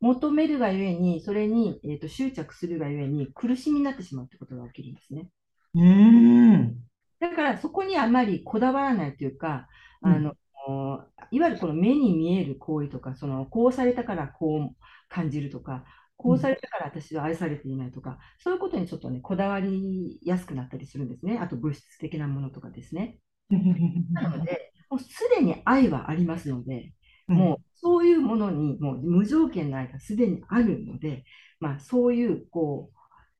[0.00, 5.28] 求めるがゆえに、それに、えーと、執着するがゆえに、苦しみになってしまうってことが起きるんですね。
[5.74, 6.84] うん
[7.20, 9.66] だからそこにあまりこだわらないというか、
[10.02, 10.34] あの、
[10.68, 11.04] うん、
[11.34, 14.76] いわゆるこの目に見える行為とか、そのこうされたからこう
[15.08, 15.84] 感じるとか、
[16.16, 21.38] こうされたから私は愛されていないとか、そういうことにちょっとね、こだわりやすくなったりするんですね。
[21.40, 23.18] あと物質的なものとかですね。
[24.12, 26.92] なので、もうすでに愛はありますので、
[27.26, 31.24] もうそういうものにもう無条件の愛がすでにあるので、
[31.58, 32.96] まあ、そういうこう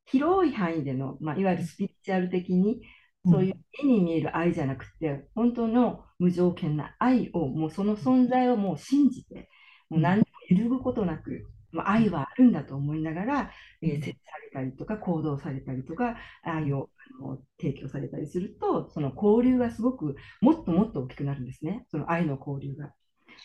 [0.07, 2.81] 広い範囲での、まあ、いわゆるスピリチュアル的に
[3.25, 9.49] そういう目に見える愛じゃなくて、本当の無条件な愛を、もうその存在をもう信じて、
[9.89, 13.51] もう何も揺るぐことなく、まあ、愛はあるんだと思いながら、
[13.83, 21.85] えー、設置されたりとか行動されたりとか愛をあの提供されたりするとその交流がすごくもっともっと大きくなるんですね。
[21.91, 22.93] その愛の交流が。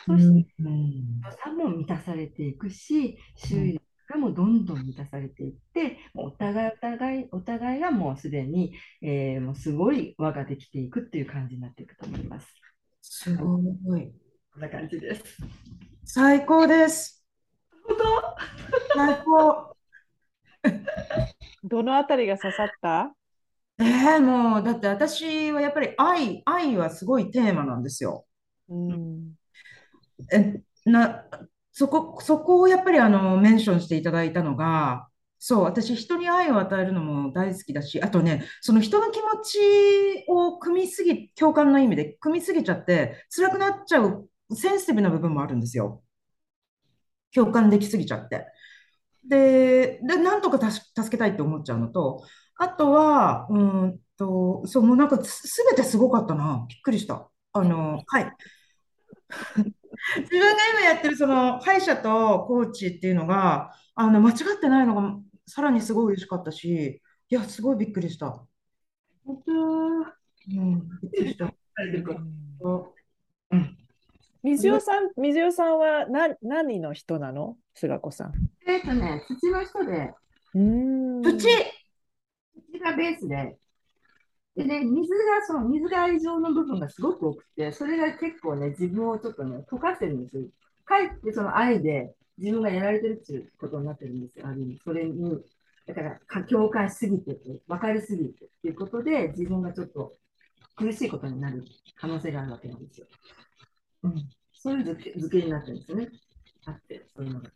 [0.05, 0.49] そして、
[1.43, 3.81] さも満たされていくし周囲が
[4.19, 12.47] もうどんどん満たされていって、お互いお互いお互いがもうすでに、えー、もうすごい輪ができていくっていう感じになっていくと思います。
[13.01, 13.57] すご
[13.97, 14.11] い。
[14.53, 15.23] こんな感じです。
[16.05, 17.23] 最高です。
[17.87, 18.03] 本当？
[18.95, 19.75] 最高。
[21.63, 23.13] どのあたりが刺さった？
[23.79, 28.25] えー、もうだって私はやっぱり愛愛はすごいテーマなんですよ。
[28.67, 29.35] うん、
[30.33, 31.25] えな
[31.79, 35.07] そこそこをやっぱりあのメンションしていただいたのが
[35.37, 46.03] そう私人に愛を与えるのも大好きだしあとねその人の気持ちを組みすぎ共感の意味で組みすぎちゃって辛くなっちゃうセンシティブな部分もあるんですよ。
[47.33, 48.45] 共感できすぎちゃって。
[49.27, 52.23] で、でなんとか助けたいって思っちゃうのと、
[52.57, 56.65] あとは、うんと、そう、もうなんかすべてすごかったな。
[56.67, 57.29] びっくりした。
[57.53, 58.33] あの、はい。
[60.17, 68.43] 自分が今やってるその歯医者とコーチっていうのが、あの、間違ってないのがさらにすごい嬉しかったし、いや、すごいびっくりした。
[69.25, 69.51] 本当？
[69.51, 71.45] うん、びっくりした。
[73.51, 73.77] うん。
[74.41, 77.57] 水尾さん、水尾さんはな何の人なの？
[77.75, 78.33] 菅子さん。
[78.65, 80.13] えっ、とね、土の人で、
[80.55, 83.57] うん土土がベースで、
[84.59, 90.43] でね、水が、その水が愛情の部分がすごく多くて、それが結構ね、自分をちょっとね、溶かしてるんですよ。
[90.83, 94.79] かえってその愛で自分がやられてるっていうことになってるんですよ、ある意味。
[94.83, 95.41] それに、
[95.87, 100.13] だから共感しすぎてて、分かりすぎてっていうことで、自分がちょっと
[100.75, 101.63] 苦しいことになる
[101.95, 103.07] 可能性があるわけなんですよ。
[104.03, 106.09] うん、そういう図形になってるんですよね。
[106.65, 107.49] あって、そういうのが。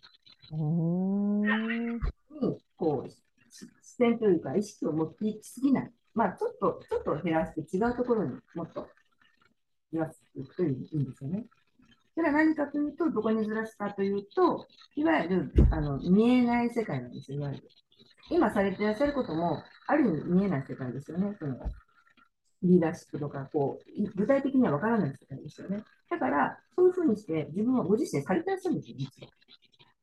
[2.42, 3.12] にこう
[3.50, 5.92] 視点というか意識を持っていきすぎない。
[6.14, 8.88] まあ、ちょっと、ちょっと減らして違うところにもっと
[9.92, 11.46] ずらしていくといいんですよね。
[12.16, 17.64] それは何かというと、どこにずらすかというと、いわゆるあの見えない世界なんですよ、いわゆる。
[18.30, 21.36] 今されていらっしゃることも、ある意味見えない世界ですよね。
[21.40, 21.58] その
[22.62, 25.84] リーダーシップとか、こう、具体的には分からない世界ですよね。
[26.10, 29.32] だから、そういうふうにして、自分はご自身されてらっしゃるんですよ、実は。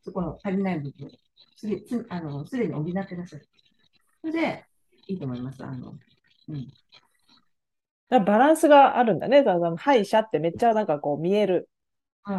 [0.02, 1.11] そこの足りない部分を。
[1.56, 3.48] すであのすでに補ってらっしゃる。
[4.20, 4.64] それで、
[5.11, 5.64] いいと思います。
[5.64, 5.94] あの
[6.48, 9.42] うん、バランスがあるんだね。
[9.42, 11.68] だから歯医者ってめっちゃなんかこう見える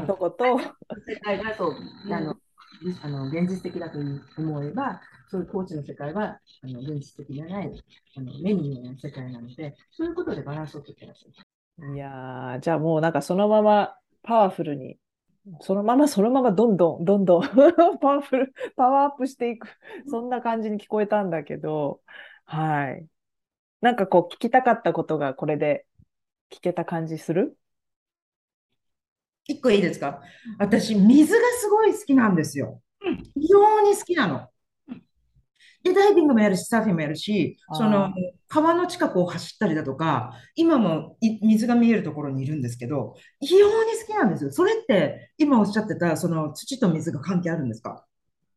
[0.07, 1.76] とこと、うん、世界がそう、
[2.09, 2.36] あの、
[3.03, 3.99] あの現実的だと
[4.38, 7.84] 思えば、そういうコーチの世界はあの現実的じゃない、
[8.17, 11.95] あの目に見えない世界なので、そういうことでバランスをとってらっしゃる。
[11.95, 14.97] いやじゃあもうなんかそのままパワフルに、
[15.61, 17.43] そのままそのままどんどんどんどん
[17.99, 19.67] パワフル、パワーアップしていく、
[20.07, 22.01] そんな感じに聞こえたんだけど、
[22.52, 23.06] はい。
[23.80, 25.86] なんかこう聞きたかったことがこれで
[26.52, 27.58] 聞けた感じする？
[29.45, 30.20] 一個いいですか？
[30.60, 32.82] 私、水がすごい好きなんですよ。
[33.36, 34.49] 非常に好きなの。
[35.82, 38.14] で、ダイビングもやるし、サーフィンもやるし、その
[38.49, 44.52] 川の近くを走ったりだとか、今も水が見えるところにいるんですけど、非常に好きなんですよ。
[44.52, 48.06] それって今おっしゃってたその土と水が関係あるんですか？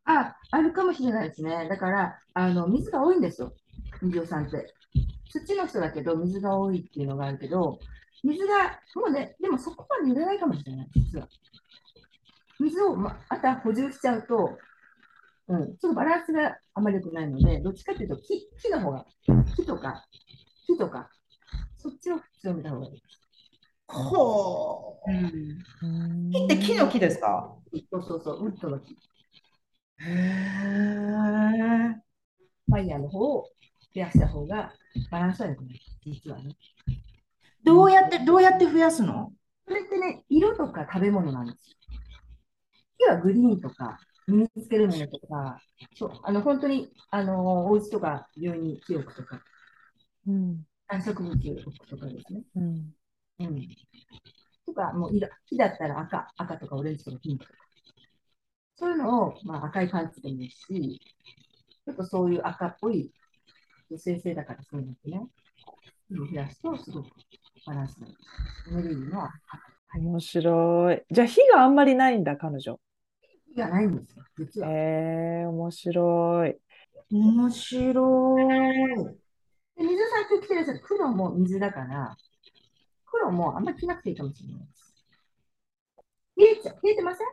[0.03, 1.67] あ、あるかもしれないですね。
[1.67, 3.55] だから、あの水が多いんですよ、
[4.05, 4.73] 水尾さんって。
[5.29, 7.77] 土の人だけど水が多いっていうのがあるけど、
[8.23, 11.27] 水が、もうね、でもそこまで入れないかもしれない、実は。
[12.57, 14.57] 水をままた補充しちゃうと、
[15.49, 19.05] うん、ちょっとバランスがあまり良くないので、どっちかというと木木の方が、
[19.57, 20.05] 木とか、
[20.67, 21.09] 木とか、
[21.77, 23.03] そっちを強めた方がいい。
[23.87, 25.11] ほう。
[25.11, 27.53] うん、木って木の木ですか？
[27.91, 28.93] そうそうそう、ウッドの木。
[28.93, 28.97] へ
[30.07, 30.15] え。
[32.67, 33.49] ファイヤーの方を
[33.95, 34.73] 増やした方が
[35.09, 36.55] バランスは良くない、実はね。
[37.63, 39.31] どうやって、どうやって増やすの？
[39.65, 41.75] それってね、色とか食べ物なんですよ。
[42.99, 45.59] 木はグリーンとか、身につけるものとか、
[45.95, 46.11] そう。
[46.23, 49.41] あの本当にあのお家とか病院に木を置くとか、
[50.27, 52.43] うん、観植物を置くとかですね。
[52.55, 52.93] うん、
[53.39, 53.67] うん、
[54.65, 57.59] とか、もう色木だったら赤、赤とかオレンジとかピンクとか。
[58.77, 60.99] そういうのを、まあ、赤いパンツでもいいし、
[61.85, 63.09] ちょっとそういう赤っぽい
[63.89, 65.27] 女性性だからそういうのってね、
[66.09, 67.09] 増やすとすごく
[67.65, 68.15] バランスがいい。
[68.95, 69.29] の
[69.95, 71.03] 面白い。
[71.09, 72.79] じゃあ、火があんまりないんだ、彼女。
[73.53, 74.69] 火がないんですよ、実は。
[74.69, 76.55] えー、面白い。
[77.11, 78.45] 面白い。
[79.77, 82.17] で水さん今日来てるんです黒も水だから、
[83.05, 84.95] 黒もあんまり着なくていいかもしれないです。
[86.37, 87.27] 冷えちゃ冷えてません？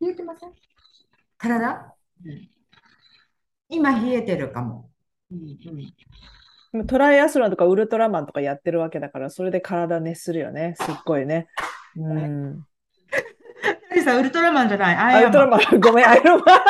[0.00, 0.52] 冷えてません？
[1.38, 1.94] 体、
[2.24, 2.48] うん、
[3.68, 4.90] 今冷えてるかも。
[5.30, 5.56] うん
[6.72, 10.74] うん、トライアスロンとかウルトラマンとかやってるわけだから、それで体熱するよね。
[10.80, 11.48] すっごいね。
[11.96, 12.66] うん。
[14.04, 14.96] さウルトラマンじゃない？
[14.96, 16.60] アイウルトラマン、ごめん、アイロンマン。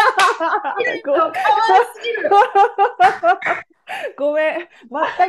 [4.16, 4.68] ごめん、全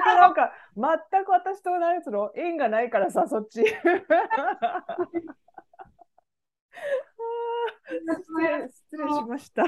[0.01, 3.63] くなんか、全く私と何すの縁がないからさ、そっち。
[3.65, 3.75] 失
[8.39, 9.65] 礼失礼しました。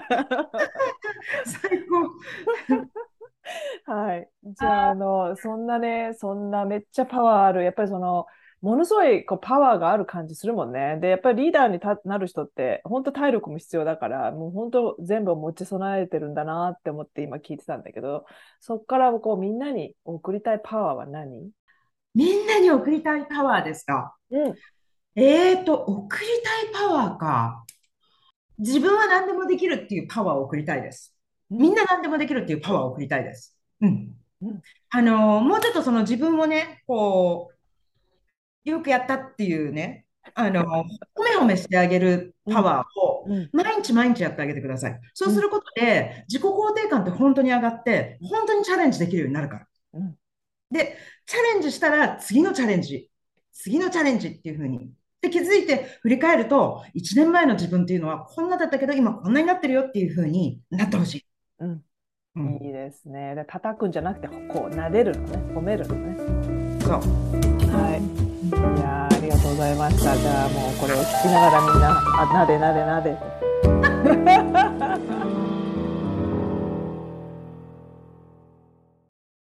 [1.45, 2.09] 最高。
[3.85, 4.29] はい。
[4.43, 8.25] じゃあ、あの、そんなね、そんなめっちゃパワーある、やっぱりその、
[8.61, 10.97] ものすごいこうパワーがある感じするもんね。
[10.99, 18.25] で、やっぱりリーダーになる人って、本当体力も必要だから、もう本当全部持ち備えてるんだなって思って今聞いてたんだけど、
[18.59, 21.51] そこからこうみんなに送りたいパワーは何？
[22.13, 24.13] みんなに送りたいパワーですか？
[24.29, 24.55] うん。
[25.15, 26.25] えーと、送り
[26.73, 27.63] たいパワーか。
[28.57, 31.15] 自分は何でもできるっていうパワーを送りたいです。
[31.49, 33.57] みんな何でもできるっていうパワーを送りたいです。
[33.81, 34.15] うん。
[34.41, 37.51] うん、あの、もうちょっとその自分をね、こ
[38.65, 44.99] う、よくやったっていうね、あの、褒め褒めしてあげるパワーを毎日毎日やってあげてください。
[45.13, 49.67] そうすることで自己肯定感って本当に上がって、本当にチャレンジできるようになるから。
[50.71, 53.09] で、チャレンジしたら次のチャレンジ、
[53.53, 54.91] 次のチャレンジっていうふうに。
[55.21, 61.28] で、気づいて振り返ると、1年前の自分っていうのはこんなだったけど、今こんなになってるよっていうふうになってほしい。
[61.59, 61.83] うん
[62.35, 63.35] うん、いいですね。
[63.35, 66.15] で叩くんじゃなくて、こう、撫でるのね、褒めるのね。
[66.81, 66.91] そう。
[67.71, 68.01] はい。
[68.49, 68.51] い
[68.81, 70.15] やありがとうございました。
[70.15, 73.17] じゃあもうこれを聞きながらみんな、あ、なでなでなで。